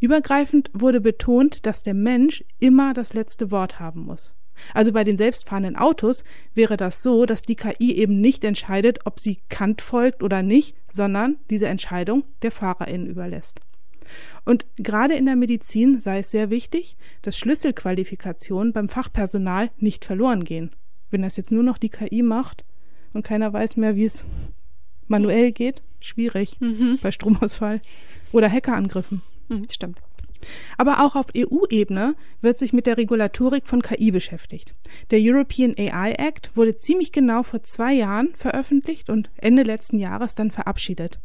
Übergreifend 0.00 0.70
wurde 0.72 1.00
betont, 1.00 1.66
dass 1.66 1.82
der 1.82 1.94
Mensch 1.94 2.44
immer 2.58 2.94
das 2.94 3.14
letzte 3.14 3.50
Wort 3.50 3.80
haben 3.80 4.02
muss. 4.02 4.34
Also 4.74 4.92
bei 4.92 5.04
den 5.04 5.16
selbstfahrenden 5.16 5.76
Autos 5.76 6.24
wäre 6.54 6.76
das 6.76 7.02
so, 7.02 7.26
dass 7.26 7.42
die 7.42 7.56
KI 7.56 7.96
eben 7.96 8.20
nicht 8.20 8.44
entscheidet, 8.44 9.00
ob 9.04 9.20
sie 9.20 9.38
Kant 9.48 9.82
folgt 9.82 10.22
oder 10.22 10.42
nicht, 10.42 10.76
sondern 10.90 11.38
diese 11.50 11.66
Entscheidung 11.66 12.24
der 12.42 12.50
Fahrerin 12.50 13.06
überlässt. 13.06 13.60
Und 14.44 14.66
gerade 14.76 15.14
in 15.14 15.26
der 15.26 15.36
Medizin 15.36 16.00
sei 16.00 16.18
es 16.18 16.30
sehr 16.30 16.50
wichtig, 16.50 16.96
dass 17.22 17.38
Schlüsselqualifikationen 17.38 18.72
beim 18.72 18.88
Fachpersonal 18.88 19.70
nicht 19.78 20.04
verloren 20.04 20.44
gehen. 20.44 20.70
Wenn 21.10 21.22
das 21.22 21.36
jetzt 21.36 21.52
nur 21.52 21.62
noch 21.62 21.78
die 21.78 21.90
KI 21.90 22.22
macht 22.22 22.64
und 23.12 23.24
keiner 23.24 23.52
weiß 23.52 23.76
mehr, 23.76 23.96
wie 23.96 24.04
es 24.04 24.26
manuell 25.06 25.52
geht, 25.52 25.82
schwierig 26.00 26.60
mhm. 26.60 26.98
bei 27.00 27.12
Stromausfall 27.12 27.80
oder 28.32 28.50
Hackerangriffen. 28.50 29.22
Hm, 29.52 29.66
stimmt. 29.70 29.98
Aber 30.76 31.04
auch 31.04 31.14
auf 31.14 31.26
EU-Ebene 31.36 32.16
wird 32.40 32.58
sich 32.58 32.72
mit 32.72 32.86
der 32.86 32.96
Regulatorik 32.96 33.66
von 33.66 33.82
KI 33.82 34.10
beschäftigt. 34.10 34.74
Der 35.10 35.20
European 35.22 35.74
AI 35.78 36.12
Act 36.12 36.50
wurde 36.56 36.76
ziemlich 36.76 37.12
genau 37.12 37.42
vor 37.44 37.62
zwei 37.62 37.92
Jahren 37.92 38.34
veröffentlicht 38.34 39.08
und 39.08 39.30
Ende 39.36 39.62
letzten 39.62 39.98
Jahres 39.98 40.34
dann 40.34 40.50
verabschiedet. 40.50 41.20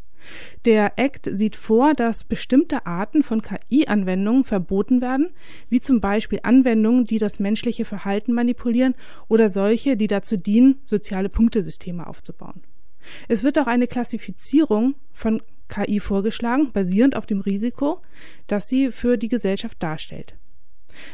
Der 0.66 0.94
Act 0.98 1.30
sieht 1.32 1.56
vor, 1.56 1.94
dass 1.94 2.26
bestimmte 2.26 2.86
Arten 2.86 3.24
von 3.24 3.42
KI-Anwendungen 3.42 4.44
verboten 4.44 5.02
werden, 5.02 5.30
wie 5.70 5.80
zum 5.80 6.02
Beispiel 6.02 6.40
Anwendungen, 6.44 7.06
die 7.06 7.18
das 7.18 7.40
menschliche 7.40 7.86
Verhalten 7.86 8.34
manipulieren 8.34 8.94
oder 9.30 9.50
solche, 9.50 9.96
die 9.96 10.08
dazu 10.08 10.36
dienen, 10.36 10.82
soziale 10.86 11.30
Punktesysteme 11.30 12.06
aufzubauen. 12.06 12.62
Es 13.30 13.44
wird 13.44 13.58
auch 13.58 13.68
eine 13.68 13.88
Klassifizierung 13.88 14.96
von 15.14 15.42
KI 15.68 16.00
vorgeschlagen, 16.00 16.72
basierend 16.72 17.16
auf 17.16 17.26
dem 17.26 17.42
Risiko, 17.42 18.02
das 18.48 18.70
sie 18.70 18.92
für 18.92 19.18
die 19.18 19.28
Gesellschaft 19.28 19.82
darstellt. 19.82 20.36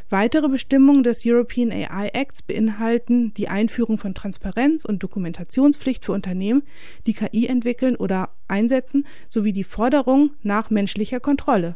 Weitere 0.10 0.48
Bestimmungen 0.48 1.04
des 1.04 1.24
European 1.26 1.72
AI 1.72 2.10
Acts 2.14 2.42
beinhalten 2.42 3.34
die 3.34 3.50
Einführung 3.50 3.98
von 3.98 4.14
Transparenz 4.14 4.86
und 4.86 5.04
Dokumentationspflicht 5.04 6.06
für 6.06 6.14
Unternehmen, 6.14 6.64
die 7.06 7.14
KI 7.14 7.48
entwickeln 7.48 7.96
oder 7.96 8.30
einsetzen, 8.48 9.06
sowie 9.30 9.52
die 9.54 9.64
Forderung 9.64 10.32
nach 10.42 10.70
menschlicher 10.70 11.20
Kontrolle. 11.20 11.76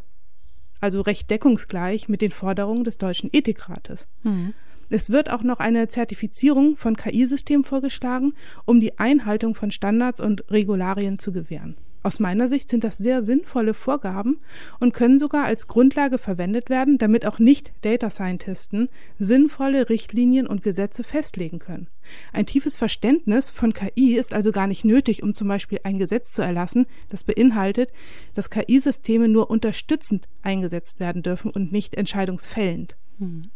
Also 0.79 1.01
recht 1.01 1.29
deckungsgleich 1.29 2.07
mit 2.07 2.21
den 2.21 2.31
Forderungen 2.31 2.83
des 2.83 2.97
Deutschen 2.97 3.29
Ethikrates. 3.33 4.07
Mhm. 4.23 4.53
Es 4.89 5.09
wird 5.09 5.31
auch 5.31 5.43
noch 5.43 5.59
eine 5.59 5.89
Zertifizierung 5.89 6.77
von 6.77 6.95
KI-Systemen 6.95 7.65
vorgeschlagen, 7.65 8.33
um 8.63 8.79
die 8.79 8.97
Einhaltung 8.99 9.53
von 9.53 9.71
Standards 9.71 10.21
und 10.21 10.49
Regularien 10.49 11.19
zu 11.19 11.33
gewähren. 11.33 11.75
Aus 12.07 12.21
meiner 12.21 12.47
Sicht 12.47 12.69
sind 12.69 12.85
das 12.85 12.97
sehr 12.97 13.21
sinnvolle 13.21 13.73
Vorgaben 13.73 14.39
und 14.79 14.93
können 14.93 15.19
sogar 15.19 15.43
als 15.43 15.67
Grundlage 15.67 16.17
verwendet 16.17 16.69
werden, 16.69 16.97
damit 16.97 17.25
auch 17.25 17.37
Nicht-Data 17.37 18.09
Scientisten 18.09 18.87
sinnvolle 19.19 19.89
Richtlinien 19.89 20.47
und 20.47 20.63
Gesetze 20.63 21.03
festlegen 21.03 21.59
können. 21.59 21.89
Ein 22.31 22.45
tiefes 22.45 22.77
Verständnis 22.77 23.49
von 23.49 23.73
KI 23.73 24.15
ist 24.15 24.33
also 24.33 24.53
gar 24.53 24.67
nicht 24.67 24.85
nötig, 24.85 25.21
um 25.21 25.33
zum 25.33 25.49
Beispiel 25.49 25.81
ein 25.83 25.97
Gesetz 25.97 26.31
zu 26.31 26.41
erlassen, 26.41 26.85
das 27.09 27.25
beinhaltet, 27.25 27.91
dass 28.33 28.51
KI-Systeme 28.51 29.27
nur 29.27 29.49
unterstützend 29.49 30.29
eingesetzt 30.43 31.01
werden 31.01 31.23
dürfen 31.23 31.51
und 31.51 31.73
nicht 31.73 31.93
entscheidungsfällend. 31.95 32.95
Hm. 33.19 33.49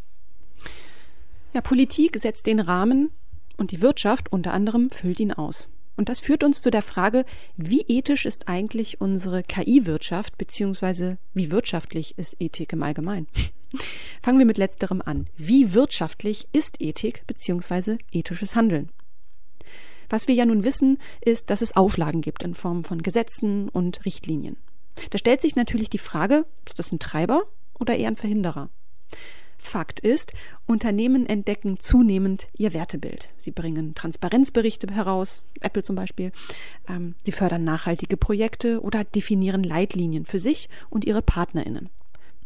Ja, 1.54 1.62
Politik 1.62 2.18
setzt 2.18 2.48
den 2.48 2.60
Rahmen 2.60 3.12
und 3.56 3.72
die 3.72 3.82
Wirtschaft 3.82 4.30
unter 4.30 4.52
anderem 4.52 4.90
füllt 4.90 5.22
ihn 5.22 5.32
aus. 5.32 5.70
Und 5.96 6.10
das 6.10 6.20
führt 6.20 6.44
uns 6.44 6.62
zu 6.62 6.72
der 6.72 6.82
Frage, 6.82 7.26
wie 7.58 7.82
ethisch 7.82 8.26
ist 8.26 8.48
eigentlich 8.48 9.02
unsere 9.02 9.44
KI-Wirtschaft, 9.44 10.38
beziehungsweise 10.38 11.18
wie 11.34 11.52
wirtschaftlich 11.52 12.18
ist 12.18 12.38
Ethik 12.40 12.74
im 12.74 12.84
Allgemeinen? 12.84 13.28
Fangen 14.22 14.40
wir 14.40 14.46
mit 14.46 14.58
letzterem 14.58 15.02
an. 15.04 15.28
Wie 15.38 15.74
wirtschaftlich 15.74 16.48
ist 16.54 16.80
Ethik, 16.80 17.26
beziehungsweise 17.28 17.98
ethisches 18.12 18.56
Handeln? 18.56 18.90
Was 20.10 20.28
wir 20.28 20.36
ja 20.36 20.46
nun 20.46 20.64
wissen, 20.66 20.98
ist, 21.22 21.50
dass 21.50 21.62
es 21.62 21.76
Auflagen 21.76 22.22
gibt 22.22 22.44
in 22.44 22.54
Form 22.54 22.84
von 22.84 23.02
Gesetzen 23.02 23.70
und 23.70 24.04
Richtlinien. 24.06 24.58
Da 25.10 25.18
stellt 25.18 25.42
sich 25.42 25.56
natürlich 25.56 25.90
die 25.90 25.98
Frage, 25.98 26.46
ist 26.68 26.80
das 26.80 26.92
ein 26.92 27.00
Treiber 27.00 27.44
oder 27.80 27.96
eher 27.96 28.10
ein 28.10 28.18
Verhinderer? 28.18 28.70
Fakt 29.62 30.00
ist, 30.00 30.34
Unternehmen 30.66 31.28
entdecken 31.28 31.80
zunehmend 31.80 32.50
ihr 32.58 32.74
Wertebild. 32.74 33.30
Sie 33.38 33.52
bringen 33.52 33.94
Transparenzberichte 33.96 34.88
heraus, 34.94 35.48
Apple 35.62 35.84
zum 35.84 35.96
Beispiel. 35.96 36.32
Ähm, 36.90 37.16
sie 37.24 37.32
fördern 37.32 37.64
nachhaltige 37.64 38.18
Projekte 38.18 38.82
oder 38.82 39.04
definieren 39.04 39.64
Leitlinien 39.64 40.26
für 40.26 40.40
sich 40.40 40.68
und 40.90 41.06
ihre 41.06 41.22
Partnerinnen. 41.22 41.90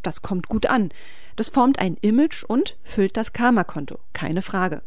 Das 0.04 0.22
kommt 0.22 0.50
gut 0.50 0.68
an. 0.68 0.90
Das 1.36 1.50
formt 1.50 1.80
ein 1.80 1.98
Image 2.02 2.44
und 2.44 2.78
füllt 2.84 3.18
das 3.18 3.34
Karma-Konto. 3.34 3.98
Keine 4.14 4.42
Frage. 4.42 4.84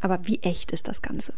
Aber 0.00 0.26
wie 0.26 0.40
echt 0.42 0.72
ist 0.72 0.88
das 0.88 1.02
Ganze? 1.02 1.34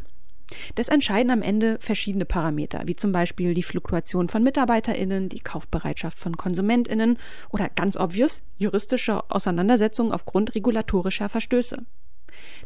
Das 0.75 0.89
entscheiden 0.89 1.31
am 1.31 1.43
Ende 1.43 1.79
verschiedene 1.81 2.25
Parameter, 2.25 2.83
wie 2.87 2.97
zum 2.97 3.13
Beispiel 3.13 3.55
die 3.55 3.63
Fluktuation 3.63 4.29
von 4.29 4.43
MitarbeiterInnen, 4.43 5.29
die 5.29 5.41
Kaufbereitschaft 5.41 6.19
von 6.19 6.37
KonsumentInnen 6.37 7.19
oder 7.51 7.69
ganz 7.69 7.97
obvious 7.97 8.43
juristische 8.57 9.31
Auseinandersetzungen 9.31 10.13
aufgrund 10.13 10.55
regulatorischer 10.55 11.29
Verstöße. 11.29 11.85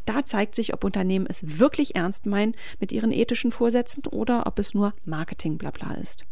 Da 0.05 0.25
zeigt 0.25 0.55
sich, 0.55 0.75
ob 0.75 0.85
Unternehmen 0.85 1.27
es 1.29 1.59
wirklich 1.59 1.97
ernst 1.97 2.27
meinen 2.27 2.55
mit 2.81 2.93
ihren 2.93 3.13
ethischen 3.13 3.51
Vorsätzen 3.51 4.05
oder 4.07 4.47
ob 4.47 4.59
es 4.59 4.75
nur 4.75 4.95
Marketing-Blabla 5.05 5.95
ist. 5.95 6.25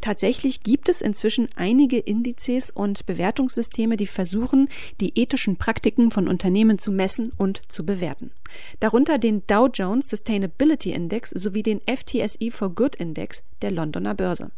Tatsächlich 0.00 0.62
gibt 0.62 0.88
es 0.88 1.00
inzwischen 1.00 1.48
einige 1.56 1.98
Indizes 1.98 2.70
und 2.70 3.06
Bewertungssysteme, 3.06 3.96
die 3.96 4.06
versuchen, 4.06 4.68
die 5.00 5.18
ethischen 5.18 5.56
Praktiken 5.56 6.10
von 6.10 6.28
Unternehmen 6.28 6.78
zu 6.78 6.90
messen 6.90 7.32
und 7.36 7.60
zu 7.68 7.84
bewerten. 7.84 8.32
Darunter 8.80 9.18
den 9.18 9.46
Dow 9.46 9.68
Jones 9.72 10.08
Sustainability 10.08 10.92
Index 10.92 11.30
sowie 11.30 11.62
den 11.62 11.80
FTSE 11.80 12.50
for 12.50 12.74
Good 12.74 12.96
Index 12.96 13.42
der 13.62 13.70
Londoner 13.70 14.14
Börse. 14.14 14.50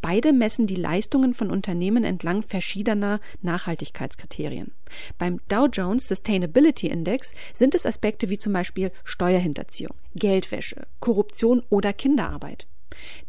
Beide 0.00 0.32
messen 0.32 0.66
die 0.66 0.74
Leistungen 0.74 1.34
von 1.34 1.50
Unternehmen 1.50 2.04
entlang 2.04 2.42
verschiedener 2.42 3.20
Nachhaltigkeitskriterien. 3.42 4.72
Beim 5.18 5.40
Dow 5.48 5.66
Jones 5.66 6.08
Sustainability 6.08 6.88
Index 6.88 7.32
sind 7.52 7.74
es 7.74 7.86
Aspekte 7.86 8.28
wie 8.28 8.38
zum 8.38 8.52
Beispiel 8.52 8.92
Steuerhinterziehung, 9.04 9.94
Geldwäsche, 10.14 10.86
Korruption 11.00 11.62
oder 11.70 11.92
Kinderarbeit. 11.92 12.66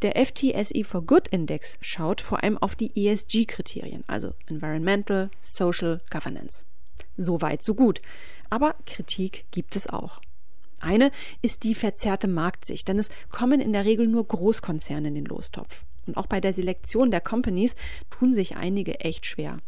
Der 0.02 0.16
FTSE 0.16 0.84
for 0.84 1.02
Good 1.02 1.28
Index 1.30 1.78
schaut 1.82 2.22
vor 2.22 2.44
allem 2.44 2.58
auf 2.58 2.76
die 2.76 2.92
ESG-Kriterien, 2.96 4.04
also 4.08 4.34
Environmental, 4.48 5.30
Social, 5.42 6.02
Governance. 6.10 6.66
So 7.18 7.42
weit, 7.42 7.64
so 7.64 7.76
gut. 7.76 8.02
Aber 8.50 8.76
Kritik 8.86 9.46
gibt 9.52 9.76
es 9.76 9.88
auch. 9.88 10.22
Eine 10.80 11.12
ist 11.42 11.64
die 11.64 11.76
verzerrte 11.76 12.28
Marktsicht, 12.28 12.88
denn 12.88 13.00
es 13.00 13.10
kommen 13.30 13.62
in 13.62 13.74
der 13.74 13.86
Regel 13.86 14.08
nur 14.08 14.28
Großkonzerne 14.28 15.08
in 15.08 15.16
den 15.16 15.26
Lostopf. 15.26 15.84
Und 16.06 16.18
auch 16.18 16.28
bei 16.28 16.40
der 16.40 16.54
Selektion 16.54 17.12
der 17.12 17.22
Companies 17.22 17.76
tun 18.12 18.34
sich 18.34 18.56
einige 18.56 19.00
echt 19.00 19.26
schwer. 19.26 19.60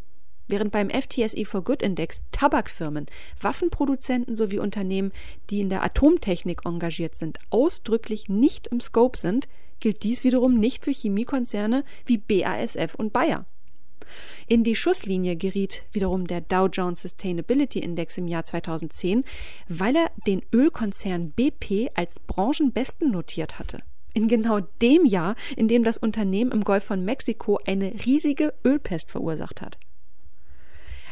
Während 0.48 0.72
beim 0.72 0.90
FTSE 0.90 1.44
for 1.44 1.64
Good 1.64 1.82
Index 1.82 2.22
Tabakfirmen, 2.32 3.08
Waffenproduzenten 3.40 4.36
sowie 4.36 4.60
Unternehmen, 4.60 5.12
die 5.50 5.60
in 5.60 5.70
der 5.70 5.84
Atomtechnik 5.84 6.62
engagiert 6.66 7.16
sind, 7.16 7.40
ausdrücklich 7.50 8.30
nicht 8.30 8.68
im 8.68 8.80
Scope 8.80 9.18
sind, 9.18 9.48
gilt 9.80 10.04
dies 10.04 10.24
wiederum 10.24 10.60
nicht 10.60 10.86
für 10.86 10.92
Chemiekonzerne 10.92 11.84
wie 12.06 12.18
BASF 12.18 12.96
und 12.96 13.14
Bayer. 13.14 13.46
In 14.48 14.64
die 14.64 14.76
Schusslinie 14.76 15.36
geriet 15.36 15.84
wiederum 15.92 16.28
der 16.28 16.42
Dow 16.42 16.68
Jones 16.68 17.02
Sustainability 17.02 17.80
Index 17.80 18.18
im 18.18 18.28
Jahr 18.28 18.46
2010, 18.46 19.26
weil 19.68 19.96
er 19.96 20.12
den 20.26 20.42
Ölkonzern 20.54 21.32
BP 21.32 21.90
als 21.96 22.20
Branchenbesten 22.22 23.12
notiert 23.12 23.60
hatte 23.60 23.84
in 24.18 24.28
genau 24.28 24.62
dem 24.82 25.06
Jahr, 25.06 25.36
in 25.56 25.68
dem 25.68 25.84
das 25.84 26.00
Unternehmen 26.00 26.52
im 26.52 26.64
Golf 26.64 26.84
von 26.84 27.06
Mexiko 27.06 27.60
eine 27.68 27.94
riesige 28.04 28.52
Ölpest 28.66 29.12
verursacht 29.12 29.62
hat. 29.62 29.78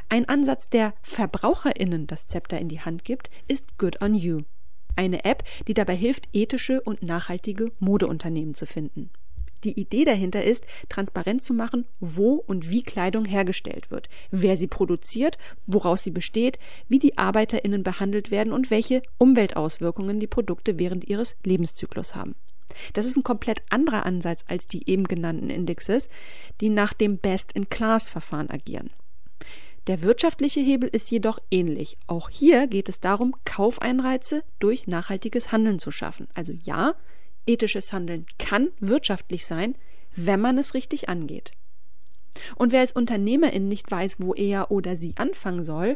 Ein 0.10 0.28
Ansatz, 0.28 0.69
der 0.69 0.95
Verbraucherinnen 1.04 2.08
das 2.08 2.25
Zepter 2.25 2.60
in 2.60 2.67
die 2.67 2.82
Hand 2.82 3.06
gibt, 3.06 3.30
ist 3.47 3.78
Good 3.78 4.01
on 4.01 4.15
You. 4.15 4.41
Eine 4.95 5.25
App, 5.25 5.43
die 5.67 5.73
dabei 5.73 5.95
hilft, 5.95 6.29
ethische 6.34 6.81
und 6.81 7.03
nachhaltige 7.03 7.71
Modeunternehmen 7.79 8.53
zu 8.53 8.65
finden. 8.65 9.10
Die 9.63 9.79
Idee 9.79 10.05
dahinter 10.05 10.43
ist, 10.43 10.65
transparent 10.89 11.41
zu 11.41 11.53
machen, 11.53 11.86
wo 11.99 12.34
und 12.34 12.69
wie 12.69 12.84
Kleidung 12.84 13.25
hergestellt 13.25 13.89
wird, 13.89 14.10
wer 14.29 14.58
sie 14.58 14.67
produziert, 14.67 15.39
woraus 15.65 16.03
sie 16.03 16.12
besteht, 16.12 16.60
wie 16.88 16.99
die 16.99 17.17
Arbeiterinnen 17.17 17.81
behandelt 17.81 18.29
werden 18.29 18.53
und 18.53 18.69
welche 18.69 19.01
Umweltauswirkungen 19.17 20.19
die 20.19 20.27
Produkte 20.27 20.79
während 20.79 21.05
ihres 21.05 21.36
Lebenszyklus 21.43 22.13
haben. 22.13 22.36
Das 22.93 23.08
ist 23.08 23.17
ein 23.17 23.23
komplett 23.23 23.63
anderer 23.69 24.05
Ansatz 24.05 24.43
als 24.47 24.67
die 24.67 24.88
eben 24.88 25.05
genannten 25.05 25.49
Indexes, 25.49 26.10
die 26.62 26.69
nach 26.69 26.93
dem 26.93 27.17
Best-in-Class-Verfahren 27.17 28.51
agieren. 28.51 28.91
Der 29.88 30.02
wirtschaftliche 30.02 30.62
Hebel 30.62 30.89
ist 30.89 31.12
jedoch 31.12 31.39
ähnlich. 31.52 31.98
Auch 32.08 32.30
hier 32.30 32.67
geht 32.67 32.89
es 32.89 33.00
darum, 33.00 33.36
Kaufeinreize 33.45 34.43
durch 34.60 34.88
nachhaltiges 34.88 35.52
Handeln 35.52 35.78
zu 35.78 35.91
schaffen. 35.91 36.28
Also 36.34 36.54
ja, 36.54 36.95
ethisches 37.45 37.93
Handeln 37.93 38.26
kann 38.39 38.69
wirtschaftlich 38.80 39.45
sein, 39.45 39.76
wenn 40.15 40.41
man 40.41 40.58
es 40.58 40.74
richtig 40.74 41.08
angeht. 41.08 41.52
Und 42.56 42.71
wer 42.71 42.82
als 42.82 42.93
Unternehmerin 42.93 43.67
nicht 43.67 43.89
weiß, 43.89 44.17
wo 44.19 44.34
er 44.34 44.71
oder 44.71 44.95
sie 44.95 45.13
anfangen 45.17 45.63
soll, 45.63 45.95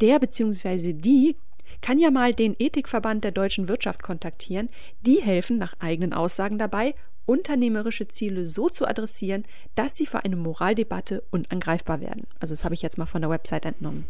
der 0.00 0.18
bzw. 0.18 0.92
die 0.92 1.36
kann 1.80 1.98
ja 1.98 2.10
mal 2.10 2.32
den 2.34 2.54
Ethikverband 2.58 3.24
der 3.24 3.32
deutschen 3.32 3.68
Wirtschaft 3.68 4.02
kontaktieren. 4.02 4.68
Die 5.00 5.22
helfen 5.22 5.58
nach 5.58 5.74
eigenen 5.80 6.12
Aussagen 6.12 6.58
dabei, 6.58 6.94
unternehmerische 7.26 8.08
Ziele 8.08 8.46
so 8.46 8.68
zu 8.68 8.86
adressieren, 8.86 9.44
dass 9.74 9.96
sie 9.96 10.06
für 10.06 10.24
eine 10.24 10.36
Moraldebatte 10.36 11.22
unangreifbar 11.30 12.00
werden. 12.00 12.26
Also 12.40 12.54
das 12.54 12.64
habe 12.64 12.74
ich 12.74 12.82
jetzt 12.82 12.98
mal 12.98 13.06
von 13.06 13.22
der 13.22 13.30
Website 13.30 13.64
entnommen. 13.64 14.06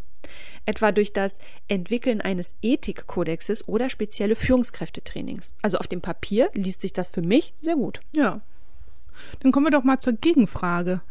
Etwa 0.67 0.93
durch 0.93 1.13
das 1.13 1.39
Entwickeln 1.69 2.21
eines 2.21 2.55
Ethikkodexes 2.63 3.69
oder 3.69 3.91
spezielle 3.91 4.37
Führungskräftetrainings. 4.37 5.53
Also 5.63 5.79
auf 5.79 5.87
dem 5.87 6.01
Papier 6.01 6.49
liest 6.55 6.81
sich 6.81 6.93
das 6.93 7.09
für 7.09 7.23
mich 7.23 7.55
sehr 7.61 7.77
gut. 7.77 8.01
Ja. 8.17 8.41
Dann 9.41 9.53
kommen 9.53 9.67
wir 9.67 9.71
doch 9.71 9.85
mal 9.85 10.01
zur 10.01 10.15
Gegenfrage. 10.15 11.03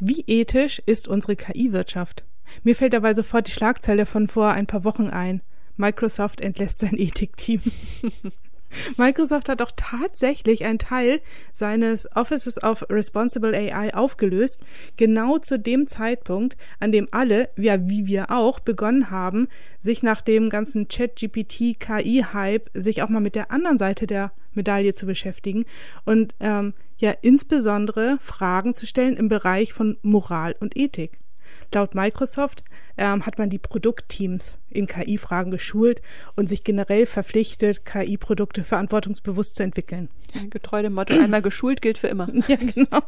Wie 0.00 0.24
ethisch 0.26 0.82
ist 0.86 1.08
unsere 1.08 1.36
KI-Wirtschaft? 1.36 2.24
Mir 2.62 2.74
fällt 2.74 2.92
dabei 2.92 3.14
sofort 3.14 3.48
die 3.48 3.52
Schlagzeile 3.52 4.06
von 4.06 4.28
vor 4.28 4.50
ein 4.50 4.66
paar 4.66 4.84
Wochen 4.84 5.08
ein. 5.08 5.42
Microsoft 5.76 6.40
entlässt 6.40 6.80
sein 6.80 6.98
Ethikteam. 6.98 7.62
Microsoft 8.96 9.48
hat 9.48 9.62
auch 9.62 9.70
tatsächlich 9.74 10.64
einen 10.64 10.78
Teil 10.78 11.20
seines 11.52 12.08
Offices 12.14 12.62
of 12.62 12.84
Responsible 12.90 13.54
AI 13.54 13.94
aufgelöst, 13.94 14.62
genau 14.96 15.38
zu 15.38 15.58
dem 15.58 15.86
Zeitpunkt, 15.86 16.56
an 16.80 16.92
dem 16.92 17.08
alle, 17.10 17.50
ja 17.56 17.88
wie 17.88 18.06
wir 18.06 18.30
auch, 18.30 18.60
begonnen 18.60 19.10
haben, 19.10 19.48
sich 19.80 20.02
nach 20.02 20.20
dem 20.20 20.50
ganzen 20.50 20.88
Chat-GPT-KI-Hype 20.88 22.70
sich 22.74 23.02
auch 23.02 23.08
mal 23.08 23.20
mit 23.20 23.34
der 23.34 23.50
anderen 23.50 23.78
Seite 23.78 24.06
der 24.06 24.32
Medaille 24.52 24.94
zu 24.94 25.06
beschäftigen 25.06 25.64
und 26.04 26.34
ähm, 26.40 26.74
ja 26.98 27.12
insbesondere 27.22 28.18
Fragen 28.20 28.74
zu 28.74 28.86
stellen 28.86 29.16
im 29.16 29.28
Bereich 29.28 29.72
von 29.72 29.96
Moral 30.02 30.56
und 30.60 30.76
Ethik. 30.76 31.18
Laut 31.72 31.94
Microsoft 31.94 32.64
ähm, 32.96 33.26
hat 33.26 33.38
man 33.38 33.50
die 33.50 33.58
Produktteams 33.58 34.58
in 34.70 34.86
KI-Fragen 34.86 35.50
geschult 35.50 36.00
und 36.34 36.48
sich 36.48 36.64
generell 36.64 37.06
verpflichtet, 37.06 37.84
KI-Produkte 37.84 38.64
verantwortungsbewusst 38.64 39.56
zu 39.56 39.62
entwickeln. 39.62 40.08
Getreu 40.50 40.82
dem 40.82 40.94
Motto, 40.94 41.14
einmal 41.14 41.42
geschult 41.42 41.82
gilt 41.82 41.98
für 41.98 42.08
immer. 42.08 42.28
Ja, 42.48 42.56
genau. 42.56 43.02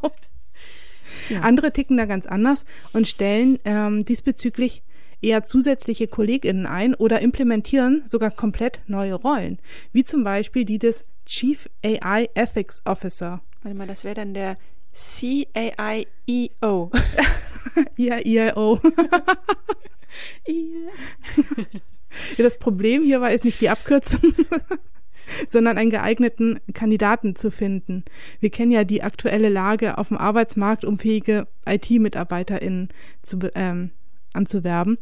Ja. 1.29 1.41
Andere 1.41 1.73
ticken 1.73 1.97
da 1.97 2.05
ganz 2.05 2.27
anders 2.27 2.65
und 2.93 3.09
stellen 3.09 3.59
ähm, 3.65 4.05
diesbezüglich 4.05 4.83
eher 5.23 5.43
zusätzliche 5.43 6.09
KollegInnen 6.09 6.67
ein 6.67 6.95
oder 6.95 7.21
implementieren 7.21 8.03
sogar 8.05 8.31
komplett 8.31 8.81
neue 8.87 9.15
Rollen, 9.15 9.59
wie 9.93 10.05
zum 10.05 10.25
Beispiel 10.25 10.65
die 10.65 10.79
des 10.79 11.05
Chief 11.27 11.69
AI 11.85 12.29
Ethics 12.35 12.83
Officer. 12.85 13.41
Warte 13.63 13.77
mal, 13.77 13.87
das 13.87 14.05
wäre 14.05 14.15
dann 14.15 14.35
der 14.35 14.57
C-A-I-E-O. 14.93 16.91
I-A-I-O. 17.99 18.79
ja, 22.37 22.45
das 22.45 22.59
Problem 22.59 23.03
hierbei 23.03 23.35
ist 23.35 23.45
nicht 23.45 23.61
die 23.61 23.69
Abkürzung, 23.69 24.35
sondern 25.49 25.79
einen 25.79 25.91
geeigneten 25.91 26.61
Kandidaten 26.75 27.37
zu 27.37 27.51
finden. 27.51 28.05
Wir 28.41 28.51
kennen 28.51 28.73
ja 28.73 28.85
die 28.85 29.03
aktuelle 29.03 29.49
Lage 29.49 29.99
auf 29.99 30.09
dem 30.09 30.19
Arbeitsmarkt, 30.19 30.85
um 30.85 30.99
fähige 30.99 31.47
IT-MitarbeiterInnen 31.67 32.89
zu, 33.23 33.39
ähm, 33.55 33.91
anzuwerben. 34.33 34.99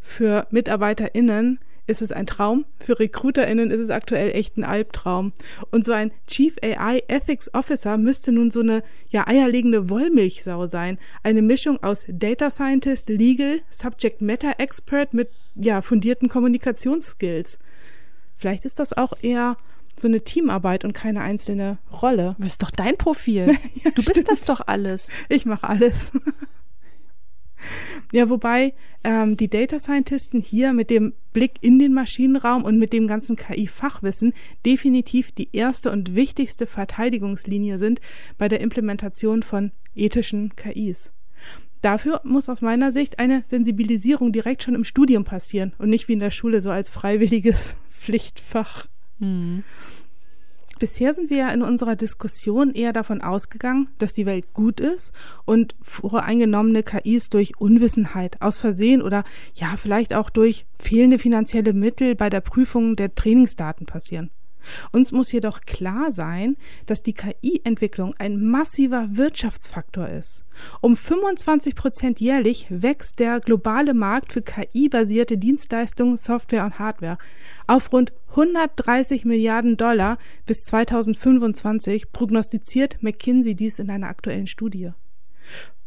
Für 0.00 0.46
MitarbeiterInnen 0.50 1.60
ist 1.88 2.02
es 2.02 2.12
ein 2.12 2.26
Traum. 2.26 2.66
Für 2.78 3.00
RecruiterInnen 3.00 3.70
ist 3.70 3.80
es 3.80 3.90
aktuell 3.90 4.30
echt 4.32 4.56
ein 4.56 4.64
Albtraum. 4.64 5.32
Und 5.70 5.84
so 5.84 5.92
ein 5.92 6.12
Chief 6.26 6.54
AI 6.62 7.02
Ethics 7.08 7.52
Officer 7.54 7.96
müsste 7.96 8.30
nun 8.30 8.50
so 8.50 8.60
eine 8.60 8.82
ja 9.10 9.26
eierlegende 9.26 9.90
Wollmilchsau 9.90 10.66
sein. 10.66 10.98
Eine 11.22 11.42
Mischung 11.42 11.82
aus 11.82 12.04
Data 12.08 12.50
Scientist, 12.50 13.08
Legal, 13.08 13.60
Subject 13.70 14.20
Matter 14.20 14.54
Expert 14.58 15.14
mit 15.14 15.30
ja 15.54 15.82
fundierten 15.82 16.28
Kommunikationsskills. 16.28 17.58
Vielleicht 18.36 18.64
ist 18.66 18.78
das 18.78 18.92
auch 18.92 19.14
eher 19.22 19.56
so 19.96 20.08
eine 20.08 20.20
Teamarbeit 20.20 20.84
und 20.84 20.92
keine 20.92 21.22
einzelne 21.22 21.78
Rolle. 21.90 22.36
Das 22.38 22.52
ist 22.52 22.62
doch 22.62 22.70
dein 22.70 22.96
Profil. 22.96 23.46
ja, 23.84 23.90
du 23.90 24.04
bist 24.04 24.30
das 24.30 24.42
doch 24.42 24.60
alles. 24.66 25.10
Ich 25.28 25.46
mache 25.46 25.68
alles. 25.68 26.12
Ja, 28.12 28.28
wobei 28.28 28.74
ähm, 29.04 29.36
die 29.36 29.48
Data 29.48 29.78
Scientisten 29.78 30.40
hier 30.40 30.72
mit 30.72 30.90
dem 30.90 31.12
Blick 31.32 31.54
in 31.60 31.78
den 31.78 31.92
Maschinenraum 31.92 32.64
und 32.64 32.78
mit 32.78 32.92
dem 32.92 33.06
ganzen 33.06 33.36
KI-Fachwissen 33.36 34.32
definitiv 34.64 35.32
die 35.32 35.48
erste 35.52 35.90
und 35.90 36.14
wichtigste 36.14 36.66
Verteidigungslinie 36.66 37.78
sind 37.78 38.00
bei 38.38 38.48
der 38.48 38.60
Implementation 38.60 39.42
von 39.42 39.72
ethischen 39.94 40.54
KIs. 40.56 41.12
Dafür 41.80 42.20
muss 42.24 42.48
aus 42.48 42.60
meiner 42.60 42.92
Sicht 42.92 43.18
eine 43.18 43.44
Sensibilisierung 43.46 44.32
direkt 44.32 44.62
schon 44.62 44.74
im 44.74 44.84
Studium 44.84 45.24
passieren 45.24 45.74
und 45.78 45.90
nicht 45.90 46.08
wie 46.08 46.14
in 46.14 46.20
der 46.20 46.32
Schule 46.32 46.60
so 46.60 46.70
als 46.70 46.88
freiwilliges 46.88 47.76
Pflichtfach. 47.90 48.86
Mhm. 49.18 49.64
Bisher 50.78 51.12
sind 51.12 51.28
wir 51.28 51.38
ja 51.38 51.48
in 51.50 51.62
unserer 51.62 51.96
Diskussion 51.96 52.72
eher 52.72 52.92
davon 52.92 53.20
ausgegangen, 53.20 53.90
dass 53.98 54.14
die 54.14 54.26
Welt 54.26 54.54
gut 54.54 54.78
ist 54.78 55.12
und 55.44 55.74
voreingenommene 55.82 56.84
KIs 56.84 57.30
durch 57.30 57.58
Unwissenheit, 57.58 58.40
aus 58.40 58.60
Versehen 58.60 59.02
oder 59.02 59.24
ja 59.54 59.74
vielleicht 59.76 60.14
auch 60.14 60.30
durch 60.30 60.66
fehlende 60.78 61.18
finanzielle 61.18 61.72
Mittel 61.72 62.14
bei 62.14 62.30
der 62.30 62.40
Prüfung 62.40 62.94
der 62.94 63.14
Trainingsdaten 63.14 63.86
passieren. 63.86 64.30
Uns 64.92 65.12
muss 65.12 65.32
jedoch 65.32 65.60
klar 65.62 66.12
sein, 66.12 66.56
dass 66.86 67.02
die 67.02 67.14
KI-Entwicklung 67.14 68.14
ein 68.18 68.40
massiver 68.40 69.08
Wirtschaftsfaktor 69.12 70.08
ist. 70.08 70.44
Um 70.80 70.96
25 70.96 71.74
Prozent 71.74 72.20
jährlich 72.20 72.66
wächst 72.68 73.20
der 73.20 73.40
globale 73.40 73.94
Markt 73.94 74.32
für 74.32 74.42
KI-basierte 74.42 75.38
Dienstleistungen, 75.38 76.16
Software 76.16 76.64
und 76.64 76.78
Hardware 76.78 77.18
auf 77.66 77.92
rund 77.92 78.12
130 78.30 79.24
Milliarden 79.24 79.76
Dollar 79.76 80.18
bis 80.46 80.64
2025, 80.64 82.12
prognostiziert 82.12 83.02
McKinsey 83.02 83.54
dies 83.54 83.78
in 83.78 83.90
einer 83.90 84.08
aktuellen 84.08 84.46
Studie. 84.46 84.92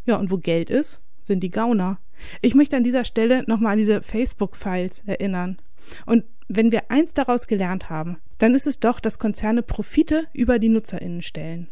Ja, 0.06 0.18
und 0.18 0.32
wo 0.32 0.38
Geld 0.38 0.70
ist, 0.70 1.02
sind 1.22 1.42
die 1.42 1.52
Gauner. 1.52 2.00
Ich 2.42 2.56
möchte 2.56 2.78
an 2.78 2.84
dieser 2.84 3.06
Stelle 3.06 3.44
nochmal 3.48 3.74
an 3.74 3.78
diese 3.78 4.02
Facebook-Files 4.02 5.04
erinnern. 5.06 5.58
Und 6.06 6.24
wenn 6.48 6.72
wir 6.72 6.92
eins 6.92 7.14
daraus 7.14 7.48
gelernt 7.48 7.90
haben, 7.90 8.18
dann 8.38 8.56
ist 8.56 8.68
es 8.68 8.80
doch, 8.80 9.00
dass 9.00 9.20
Konzerne 9.20 9.64
Profite 9.64 10.28
über 10.34 10.60
die 10.60 10.70
NutzerInnen 10.70 11.22
stellen. 11.22 11.68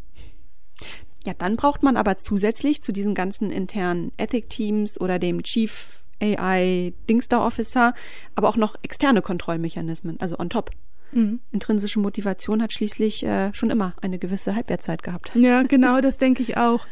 Ja, 1.26 1.34
dann 1.38 1.58
braucht 1.58 1.84
man 1.84 1.98
aber 1.98 2.18
zusätzlich 2.18 2.82
zu 2.82 2.92
diesen 2.92 3.14
ganzen 3.14 3.52
internen 3.52 4.12
Ethic-Teams 4.18 5.00
oder 5.02 5.20
dem 5.20 5.44
Chief 5.44 6.00
AI 6.22 6.94
Dingster 7.10 7.44
Officer, 7.44 7.94
aber 8.36 8.50
auch 8.50 8.58
noch 8.58 8.76
externe 8.84 9.22
Kontrollmechanismen, 9.22 10.20
also 10.20 10.38
on 10.38 10.50
top. 10.50 10.72
Mhm. 11.12 11.40
Intrinsische 11.52 12.00
Motivation 12.00 12.62
hat 12.62 12.72
schließlich 12.72 13.26
äh, 13.26 13.54
schon 13.54 13.70
immer 13.70 13.96
eine 14.02 14.20
gewisse 14.20 14.56
Halbwertzeit 14.56 15.04
gehabt. 15.04 15.32
Ja, 15.36 15.64
genau, 15.64 16.02
das 16.02 16.18
denke 16.20 16.44
ich 16.44 16.58
auch. 16.58 16.88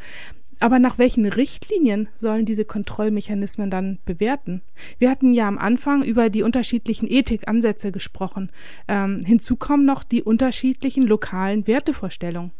Aber 0.59 0.79
nach 0.79 0.97
welchen 0.97 1.25
Richtlinien 1.25 2.07
sollen 2.17 2.45
diese 2.45 2.65
Kontrollmechanismen 2.65 3.69
dann 3.69 3.99
bewerten? 4.05 4.61
Wir 4.97 5.11
hatten 5.11 5.33
ja 5.33 5.47
am 5.47 5.59
Anfang 5.59 6.03
über 6.03 6.29
die 6.29 6.41
unterschiedlichen 6.41 7.07
Ethikansätze 7.09 7.91
gesprochen. 7.91 8.51
Ähm, 8.87 9.21
hinzu 9.23 9.55
kommen 9.55 9.85
noch 9.85 10.03
die 10.03 10.23
unterschiedlichen 10.23 11.05
lokalen 11.05 11.67
Wertevorstellungen. 11.67 12.51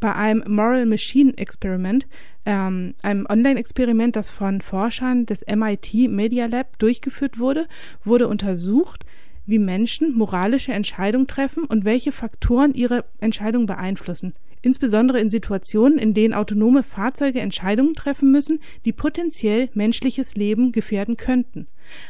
Bei 0.00 0.14
einem 0.14 0.42
Moral 0.52 0.86
Machine 0.86 1.36
Experiment, 1.38 2.06
ähm, 2.44 2.94
einem 3.02 3.26
Online-Experiment, 3.28 4.16
das 4.16 4.30
von 4.30 4.60
Forschern 4.60 5.24
des 5.26 5.44
MIT 5.46 6.10
Media 6.10 6.46
Lab 6.46 6.78
durchgeführt 6.80 7.38
wurde, 7.38 7.68
wurde 8.04 8.26
untersucht, 8.26 9.04
wie 9.46 9.58
Menschen 9.58 10.16
moralische 10.16 10.72
Entscheidungen 10.72 11.26
treffen 11.26 11.64
und 11.64 11.84
welche 11.84 12.12
Faktoren 12.12 12.74
ihre 12.74 13.04
Entscheidung 13.20 13.66
beeinflussen 13.66 14.34
insbesondere 14.64 15.20
in 15.20 15.28
Situationen, 15.28 15.98
in 15.98 16.14
denen 16.14 16.32
autonome 16.32 16.82
Fahrzeuge 16.82 17.40
Entscheidungen 17.40 17.94
treffen 17.94 18.32
müssen, 18.32 18.60
die 18.84 18.92
potenziell 18.92 19.68
menschliches 19.74 20.36
Leben 20.36 20.72
gefährden 20.72 21.16
könnten. 21.16 21.66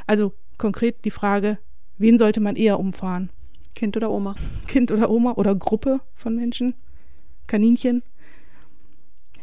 Also 0.07 0.33
konkret 0.57 1.05
die 1.05 1.11
Frage, 1.11 1.59
wen 1.99 2.17
sollte 2.17 2.41
man 2.41 2.55
eher 2.55 2.79
umfahren? 2.79 3.31
Kind 3.75 3.97
oder 3.97 4.11
Oma? 4.11 4.37
Kind 4.69 4.93
oder 4.93 5.11
Oma 5.11 5.33
oder 5.33 5.55
Gruppe 5.57 6.01
von 6.15 6.37
Menschen? 6.37 6.75
Kaninchen? 7.49 8.03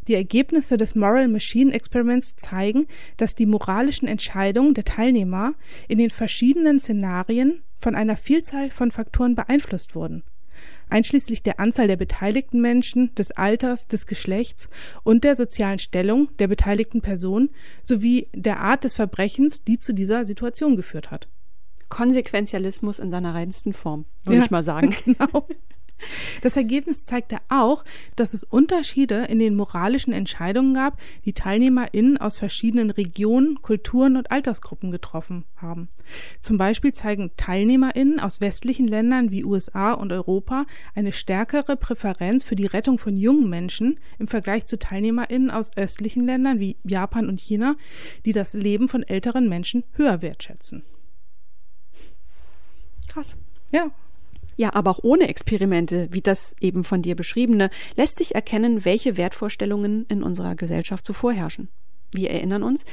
Die 0.08 0.16
Ergebnisse 0.16 0.78
des 0.78 0.96
Moral 0.96 1.28
Machine 1.28 1.74
Experiments 1.74 2.36
zeigen, 2.36 2.88
dass 3.18 3.36
die 3.36 3.46
moralischen 3.46 4.08
Entscheidungen 4.08 4.74
der 4.74 4.86
Teilnehmer 4.86 5.54
in 5.88 6.00
den 6.00 6.10
verschiedenen 6.10 6.80
Szenarien 6.80 7.62
von 7.78 7.94
einer 7.94 8.16
Vielzahl 8.16 8.72
von 8.72 8.90
Faktoren 8.90 9.36
beeinflusst 9.36 9.96
wurden 9.96 10.24
einschließlich 10.92 11.44
der 11.44 11.60
Anzahl 11.60 11.88
der 11.88 11.98
beteiligten 11.98 12.62
Menschen, 12.62 13.14
des 13.16 13.32
Alters, 13.32 13.88
des 13.88 14.06
Geschlechts 14.06 14.70
und 15.04 15.24
der 15.24 15.36
sozialen 15.36 15.80
Stellung 15.80 16.30
der 16.38 16.48
beteiligten 16.48 17.02
Person 17.02 17.50
sowie 17.84 18.28
der 18.34 18.60
Art 18.60 18.84
des 18.84 18.96
Verbrechens, 18.96 19.64
die 19.64 19.80
zu 19.80 19.94
dieser 19.94 20.26
Situation 20.26 20.76
geführt 20.76 21.12
hat. 21.12 21.28
Konsequenzialismus 21.90 23.00
in 23.00 23.10
seiner 23.10 23.34
reinsten 23.34 23.74
Form, 23.74 24.06
würde 24.24 24.40
ja, 24.40 24.46
ich 24.46 24.52
mal 24.52 24.64
sagen. 24.64 24.96
Genau. 25.06 25.48
Das 26.42 26.58
Ergebnis 26.58 27.06
zeigte 27.06 27.38
auch, 27.50 27.84
dass 28.16 28.34
es 28.34 28.44
Unterschiede 28.44 29.26
in 29.26 29.40
den 29.40 29.56
moralischen 29.56 30.14
Entscheidungen 30.14 30.74
gab, 30.74 31.00
die 31.26 31.34
TeilnehmerInnen 31.34 32.18
aus 32.18 32.38
verschiedenen 32.38 32.90
Regionen, 32.90 33.62
Kulturen 33.62 34.18
und 34.18 34.32
Altersgruppen 34.32 34.92
getroffen 34.92 35.46
haben. 35.56 35.90
Zum 36.42 36.58
Beispiel 36.58 36.94
zeigen 36.94 37.32
TeilnehmerInnen 37.38 38.20
aus 38.20 38.42
westlichen 38.42 38.88
Ländern 38.88 39.32
wie 39.32 39.46
USA 39.46 39.94
und 39.94 40.12
Europa 40.12 40.66
eine 40.96 41.12
stärkere 41.12 41.78
Präferenz 41.78 42.44
für 42.44 42.56
die 42.56 42.66
Rettung 42.66 42.98
von 42.98 43.18
jungen 43.18 43.50
Menschen 43.50 44.00
im 44.20 44.28
Vergleich 44.28 44.66
zu 44.66 44.78
TeilnehmerInnen 44.78 45.52
aus 45.52 45.76
östlichen 45.78 46.26
Ländern 46.26 46.60
wie 46.60 46.78
Japan 46.84 47.30
und 47.30 47.40
China, 47.40 47.76
die 48.26 48.34
das 48.34 48.54
Leben 48.54 48.88
von 48.88 49.04
älteren 49.04 49.50
Menschen 49.50 49.84
höher 49.94 50.22
wertschätzen. 50.22 50.84
Krass. 53.08 53.38
Ja, 53.72 53.92
ja, 54.62 54.76
aber 54.76 54.92
auch 54.92 55.00
ohne 55.02 55.28
Experimente, 55.28 56.08
wie 56.12 56.22
das 56.22 56.56
eben 56.62 56.84
von 56.84 57.02
dir 57.02 57.16
beschriebene, 57.16 57.72
lässt 57.96 58.20
sich 58.20 58.36
erkennen, 58.36 58.86
welche 58.86 59.18
Wertvorstellungen 59.18 60.06
in 60.08 60.22
unserer 60.22 60.56
Gesellschaft 60.56 61.04
so 61.04 61.14
vorherrschen. 61.14 61.70
Wir 62.14 62.30
erinnern 62.30 62.62
uns, 62.62 62.86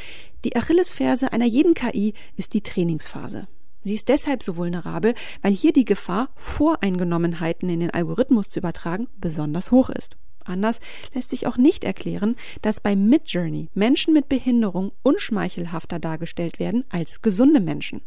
die 0.46 0.56
Achillesferse 0.56 1.30
einer 1.30 1.44
jeden 1.44 1.74
KI 1.74 2.14
ist 2.36 2.54
die 2.54 2.62
Trainingsphase. 2.62 3.48
Sie 3.84 3.94
ist 3.94 4.08
deshalb 4.08 4.42
so 4.42 4.56
vulnerabel, 4.56 5.14
weil 5.42 5.52
hier 5.52 5.74
die 5.74 5.84
Gefahr, 5.84 6.30
Voreingenommenheiten 6.36 7.68
in 7.68 7.80
den 7.80 7.90
Algorithmus 7.90 8.48
zu 8.48 8.60
übertragen, 8.60 9.08
besonders 9.18 9.70
hoch 9.70 9.90
ist. 9.90 10.16
Anders 10.46 10.80
lässt 11.12 11.28
sich 11.28 11.46
auch 11.46 11.58
nicht 11.58 11.84
erklären, 11.84 12.36
dass 12.62 12.80
bei 12.80 12.96
Midjourney 12.96 13.68
Menschen 13.74 14.14
mit 14.14 14.30
Behinderung 14.30 14.92
unschmeichelhafter 15.02 15.98
dargestellt 15.98 16.58
werden 16.58 16.84
als 16.88 17.20
gesunde 17.20 17.60
Menschen. 17.60 18.00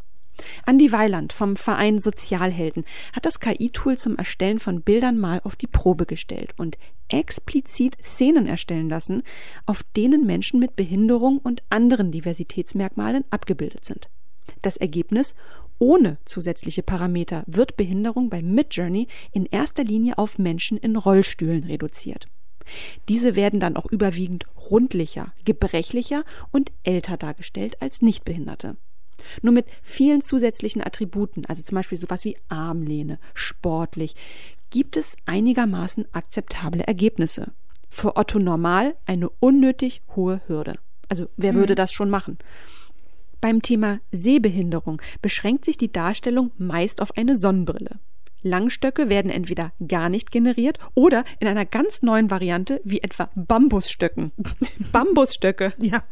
Andi 0.66 0.92
Weiland 0.92 1.34
vom 1.34 1.56
Verein 1.56 2.00
Sozialhelden 2.00 2.86
hat 3.14 3.26
das 3.26 3.40
KI-Tool 3.40 3.98
zum 3.98 4.18
Erstellen 4.18 4.60
von 4.60 4.82
Bildern 4.82 5.18
mal 5.18 5.42
auf 5.44 5.56
die 5.56 5.68
Probe 5.68 6.06
gestellt 6.06 6.54
und 6.58 6.78
explizit 7.10 7.98
Szenen 8.04 8.48
erstellen 8.48 8.90
lassen, 8.90 9.24
auf 9.66 9.84
denen 9.96 10.26
Menschen 10.26 10.60
mit 10.60 10.76
Behinderung 10.76 11.38
und 11.38 11.64
anderen 11.70 12.12
Diversitätsmerkmalen 12.12 13.26
abgebildet 13.30 13.86
sind. 13.86 14.10
Das 14.62 14.78
Ergebnis 14.78 15.36
ohne 15.80 16.18
zusätzliche 16.26 16.84
Parameter 16.84 17.44
wird 17.48 17.76
Behinderung 17.76 18.30
bei 18.30 18.42
Midjourney 18.42 19.08
in 19.32 19.46
erster 19.46 19.84
Linie 19.84 20.18
auf 20.18 20.38
Menschen 20.38 20.78
in 20.78 20.96
Rollstühlen 20.96 21.64
reduziert. 21.64 22.28
Diese 23.10 23.36
werden 23.36 23.60
dann 23.60 23.76
auch 23.76 23.88
überwiegend 23.92 24.46
rundlicher, 24.70 25.34
gebrechlicher 25.44 26.24
und 26.52 26.72
älter 26.84 27.18
dargestellt 27.18 27.82
als 27.82 28.02
Nichtbehinderte. 28.02 28.78
Nur 29.42 29.54
mit 29.54 29.66
vielen 29.82 30.22
zusätzlichen 30.22 30.82
Attributen, 30.82 31.46
also 31.46 31.64
zum 31.64 31.76
Beispiel 31.76 31.98
sowas 31.98 32.26
wie 32.26 32.38
Armlehne, 32.50 33.20
sportlich, 33.34 34.16
gibt 34.70 34.98
es 34.98 35.16
einigermaßen 35.26 36.06
akzeptable 36.12 36.84
Ergebnisse. 36.88 37.52
Für 37.90 38.16
Otto 38.16 38.40
Normal 38.40 38.96
eine 39.06 39.30
unnötig 39.30 40.02
hohe 40.16 40.42
Hürde. 40.48 40.76
Also 41.10 41.28
wer 41.36 41.54
mhm. 41.54 41.58
würde 41.58 41.76
das 41.76 41.92
schon 41.92 42.10
machen? 42.10 42.38
Beim 43.42 43.62
Thema 43.62 44.00
Sehbehinderung 44.12 45.02
beschränkt 45.22 45.66
sich 45.66 45.78
die 45.78 45.92
Darstellung 45.92 46.52
meist 46.58 47.02
auf 47.02 47.18
eine 47.18 47.36
Sonnenbrille. 47.36 48.00
Langstöcke 48.44 49.10
werden 49.10 49.30
entweder 49.30 49.72
gar 49.88 50.10
nicht 50.10 50.32
generiert 50.32 50.80
oder 50.96 51.26
in 51.40 51.48
einer 51.48 51.66
ganz 51.66 52.02
neuen 52.02 52.32
Variante 52.32 52.82
wie 52.84 53.02
etwa 53.02 53.30
Bambusstöcken. 53.36 54.32
Bambusstöcke. 54.92 55.74
Ja. 55.80 56.04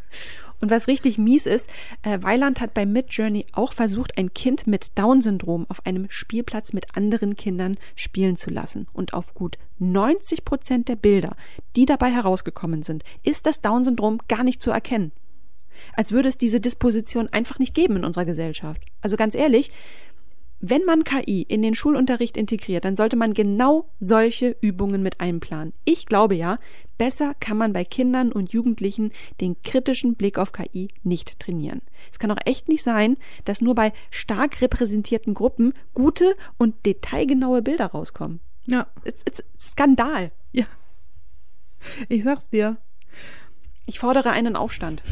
Und 0.61 0.71
was 0.71 0.87
richtig 0.87 1.17
mies 1.17 1.45
ist, 1.45 1.69
äh, 2.01 2.21
Weiland 2.21 2.59
hat 2.59 2.73
bei 2.73 2.85
Midjourney 2.85 3.45
auch 3.53 3.73
versucht, 3.73 4.17
ein 4.17 4.33
Kind 4.33 4.67
mit 4.67 4.97
Down-Syndrom 4.97 5.65
auf 5.69 5.85
einem 5.85 6.07
Spielplatz 6.09 6.73
mit 6.73 6.95
anderen 6.95 7.35
Kindern 7.35 7.77
spielen 7.95 8.35
zu 8.35 8.49
lassen. 8.49 8.87
Und 8.93 9.13
auf 9.13 9.33
gut 9.33 9.57
90 9.79 10.43
Prozent 10.43 10.89
der 10.89 10.95
Bilder, 10.95 11.35
die 11.75 11.85
dabei 11.85 12.11
herausgekommen 12.11 12.83
sind, 12.83 13.03
ist 13.23 13.45
das 13.45 13.61
Down-Syndrom 13.61 14.19
gar 14.27 14.43
nicht 14.43 14.61
zu 14.61 14.71
erkennen. 14.71 15.11
Als 15.95 16.11
würde 16.11 16.27
es 16.27 16.37
diese 16.37 16.59
Disposition 16.59 17.29
einfach 17.29 17.59
nicht 17.59 17.73
geben 17.73 17.97
in 17.97 18.05
unserer 18.05 18.25
Gesellschaft. 18.25 18.81
Also 19.01 19.15
ganz 19.15 19.35
ehrlich, 19.35 19.71
wenn 20.61 20.83
man 20.83 21.03
KI 21.03 21.43
in 21.43 21.61
den 21.61 21.73
Schulunterricht 21.73 22.35
integriert, 22.35 22.83
dann 22.85 22.95
sollte 22.95 23.15
man 23.15 23.33
genau 23.33 23.89
solche 23.99 24.55
Übungen 24.61 25.01
mit 25.01 25.21
einplanen. 25.21 25.73
Ich 25.85 26.05
glaube 26.05 26.35
ja, 26.35 26.59
besser 26.97 27.33
kann 27.39 27.57
man 27.57 27.71
bei 27.71 27.85
Kindern 27.85 28.31
und 28.31 28.51
Jugendlichen 28.51 29.11
den 29.39 29.61
kritischen 29.61 30.15
Blick 30.15 30.37
auf 30.37 30.51
KI 30.51 30.89
nicht 31.03 31.39
trainieren. 31.39 31.81
Es 32.11 32.19
kann 32.19 32.31
auch 32.31 32.39
echt 32.45 32.67
nicht 32.67 32.83
sein, 32.83 33.17
dass 33.45 33.61
nur 33.61 33.75
bei 33.75 33.93
stark 34.11 34.61
repräsentierten 34.61 35.33
Gruppen 35.33 35.73
gute 35.93 36.35
und 36.57 36.85
detailgenaue 36.85 37.61
Bilder 37.61 37.87
rauskommen. 37.87 38.41
Ja. 38.65 38.87
Es 39.03 39.23
ist 39.23 39.43
Skandal. 39.59 40.31
Ja. 40.51 40.65
Ich 42.09 42.23
sag's 42.23 42.49
dir. 42.49 42.77
Ich 43.85 43.99
fordere 43.99 44.31
einen 44.31 44.55
Aufstand. 44.57 45.03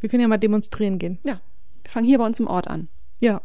Wir 0.00 0.08
können 0.08 0.22
ja 0.22 0.28
mal 0.28 0.38
demonstrieren 0.38 0.98
gehen. 0.98 1.18
Ja. 1.24 1.40
Fangen 1.88 2.06
hier 2.06 2.18
bei 2.18 2.26
uns 2.26 2.38
im 2.38 2.46
Ort 2.46 2.68
an. 2.68 2.88
Ja. 3.18 3.40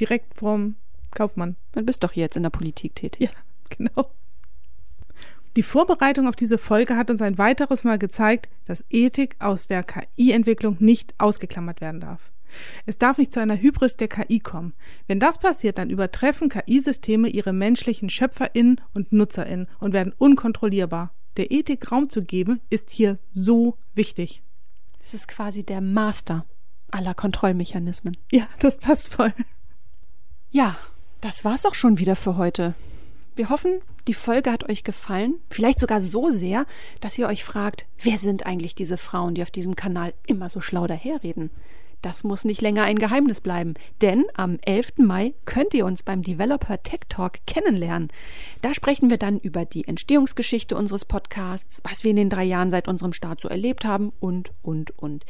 Direkt 0.00 0.34
vom 0.34 0.74
Kaufmann. 1.12 1.56
Du 1.72 1.82
bist 1.82 2.02
doch 2.02 2.12
jetzt 2.12 2.36
in 2.36 2.42
der 2.42 2.50
Politik 2.50 2.96
tätig. 2.96 3.30
Ja, 3.30 3.30
genau. 3.76 4.10
Die 5.54 5.62
Vorbereitung 5.62 6.26
auf 6.26 6.34
diese 6.34 6.58
Folge 6.58 6.96
hat 6.96 7.10
uns 7.10 7.22
ein 7.22 7.38
weiteres 7.38 7.84
Mal 7.84 7.98
gezeigt, 7.98 8.48
dass 8.64 8.84
Ethik 8.90 9.36
aus 9.38 9.68
der 9.68 9.84
KI-Entwicklung 9.84 10.76
nicht 10.80 11.14
ausgeklammert 11.18 11.80
werden 11.80 12.00
darf. 12.00 12.32
Es 12.84 12.98
darf 12.98 13.18
nicht 13.18 13.32
zu 13.32 13.40
einer 13.40 13.60
Hybris 13.60 13.96
der 13.96 14.08
KI 14.08 14.40
kommen. 14.40 14.72
Wenn 15.06 15.20
das 15.20 15.38
passiert, 15.38 15.78
dann 15.78 15.90
übertreffen 15.90 16.48
KI-Systeme 16.48 17.28
ihre 17.28 17.52
menschlichen 17.52 18.10
SchöpferInnen 18.10 18.80
und 18.92 19.12
NutzerInnen 19.12 19.68
und 19.78 19.92
werden 19.92 20.14
unkontrollierbar. 20.18 21.14
Der 21.36 21.50
Ethik 21.50 21.92
Raum 21.92 22.08
zu 22.08 22.24
geben, 22.24 22.60
ist 22.70 22.90
hier 22.90 23.18
so 23.30 23.78
wichtig. 23.94 24.42
Es 25.04 25.14
ist 25.14 25.28
quasi 25.28 25.64
der 25.64 25.80
Master 25.80 26.44
aller 26.92 27.14
Kontrollmechanismen. 27.14 28.16
Ja, 28.30 28.46
das 28.60 28.78
passt 28.78 29.12
voll. 29.12 29.32
Ja, 30.50 30.76
das 31.20 31.44
war's 31.44 31.66
auch 31.66 31.74
schon 31.74 31.98
wieder 31.98 32.16
für 32.16 32.36
heute. 32.36 32.74
Wir 33.34 33.48
hoffen, 33.48 33.80
die 34.06 34.14
Folge 34.14 34.52
hat 34.52 34.68
euch 34.68 34.84
gefallen, 34.84 35.36
vielleicht 35.48 35.80
sogar 35.80 36.00
so 36.00 36.30
sehr, 36.30 36.66
dass 37.00 37.16
ihr 37.16 37.28
euch 37.28 37.44
fragt, 37.44 37.86
wer 38.02 38.18
sind 38.18 38.44
eigentlich 38.46 38.74
diese 38.74 38.98
Frauen, 38.98 39.34
die 39.34 39.42
auf 39.42 39.50
diesem 39.50 39.76
Kanal 39.76 40.12
immer 40.26 40.48
so 40.48 40.60
schlau 40.60 40.86
daherreden? 40.86 41.50
Das 42.02 42.24
muss 42.24 42.44
nicht 42.44 42.60
länger 42.60 42.82
ein 42.82 42.98
Geheimnis 42.98 43.40
bleiben, 43.40 43.74
denn 44.00 44.24
am 44.34 44.58
11. 44.66 44.94
Mai 44.98 45.34
könnt 45.44 45.72
ihr 45.72 45.86
uns 45.86 46.02
beim 46.02 46.22
Developer 46.22 46.82
Tech 46.82 47.02
Talk 47.08 47.38
kennenlernen. 47.46 48.08
Da 48.60 48.74
sprechen 48.74 49.08
wir 49.08 49.18
dann 49.18 49.38
über 49.38 49.64
die 49.64 49.86
Entstehungsgeschichte 49.86 50.76
unseres 50.76 51.04
Podcasts, 51.04 51.80
was 51.84 52.02
wir 52.02 52.10
in 52.10 52.16
den 52.16 52.28
drei 52.28 52.42
Jahren 52.42 52.72
seit 52.72 52.88
unserem 52.88 53.12
Start 53.12 53.40
so 53.40 53.48
erlebt 53.48 53.84
haben 53.84 54.12
und, 54.18 54.50
und, 54.62 54.98
und. 54.98 55.24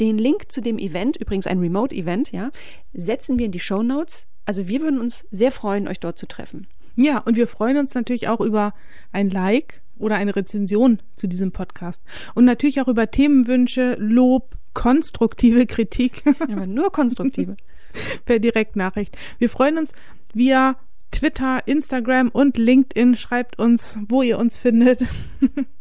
Den 0.00 0.18
Link 0.18 0.50
zu 0.50 0.60
dem 0.60 0.78
Event, 0.78 1.16
übrigens 1.16 1.46
ein 1.46 1.60
Remote-Event, 1.60 2.32
ja, 2.32 2.50
setzen 2.92 3.38
wir 3.38 3.46
in 3.46 3.52
die 3.52 3.60
Show 3.60 3.84
Notes. 3.84 4.26
Also 4.46 4.66
wir 4.66 4.80
würden 4.80 5.00
uns 5.00 5.26
sehr 5.30 5.52
freuen, 5.52 5.86
euch 5.86 6.00
dort 6.00 6.18
zu 6.18 6.26
treffen. 6.26 6.66
Ja, 6.96 7.18
und 7.18 7.36
wir 7.36 7.46
freuen 7.46 7.76
uns 7.76 7.94
natürlich 7.94 8.26
auch 8.26 8.40
über 8.40 8.74
ein 9.12 9.30
Like 9.30 9.80
oder 9.98 10.16
eine 10.16 10.36
Rezension 10.36 11.00
zu 11.14 11.26
diesem 11.26 11.52
Podcast. 11.52 12.02
Und 12.34 12.44
natürlich 12.44 12.80
auch 12.80 12.88
über 12.88 13.10
Themenwünsche, 13.10 13.96
Lob, 13.98 14.56
konstruktive 14.74 15.66
Kritik. 15.66 16.22
Aber 16.40 16.66
nur 16.66 16.92
konstruktive. 16.92 17.56
per 18.24 18.38
Direktnachricht. 18.38 19.16
Wir 19.38 19.48
freuen 19.48 19.78
uns 19.78 19.92
via 20.34 20.76
Twitter, 21.10 21.66
Instagram 21.66 22.28
und 22.28 22.56
LinkedIn. 22.58 23.16
Schreibt 23.16 23.58
uns, 23.58 23.98
wo 24.08 24.22
ihr 24.22 24.38
uns 24.38 24.56
findet. 24.56 25.04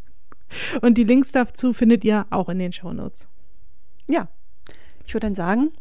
und 0.82 0.98
die 0.98 1.04
Links 1.04 1.32
dazu 1.32 1.74
findet 1.74 2.04
ihr 2.04 2.26
auch 2.30 2.50
in 2.50 2.60
den 2.60 2.74
Show 2.74 2.94
Notes. 2.94 3.28
Ja, 4.08 4.28
ich 5.06 5.14
würde 5.14 5.28
dann 5.28 5.36
sagen, 5.36 5.72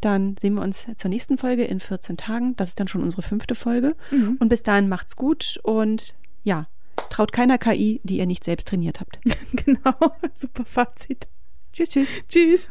dann 0.00 0.36
sehen 0.40 0.54
wir 0.54 0.62
uns 0.62 0.86
zur 0.96 1.08
nächsten 1.08 1.38
Folge 1.38 1.64
in 1.64 1.80
14 1.80 2.16
Tagen. 2.16 2.56
Das 2.56 2.68
ist 2.68 2.80
dann 2.80 2.88
schon 2.88 3.02
unsere 3.02 3.22
fünfte 3.22 3.54
Folge. 3.54 3.96
Mhm. 4.10 4.36
Und 4.38 4.48
bis 4.48 4.62
dahin 4.62 4.88
macht's 4.88 5.16
gut 5.16 5.58
und 5.62 6.14
ja, 6.42 6.68
Traut 7.10 7.32
keiner 7.32 7.58
KI, 7.58 8.00
die 8.04 8.18
ihr 8.18 8.26
nicht 8.26 8.44
selbst 8.44 8.68
trainiert 8.68 9.00
habt. 9.00 9.18
genau, 9.52 10.12
super 10.32 10.64
Fazit. 10.64 11.28
Tschüss, 11.72 11.88
tschüss. 11.88 12.08
Tschüss. 12.28 12.70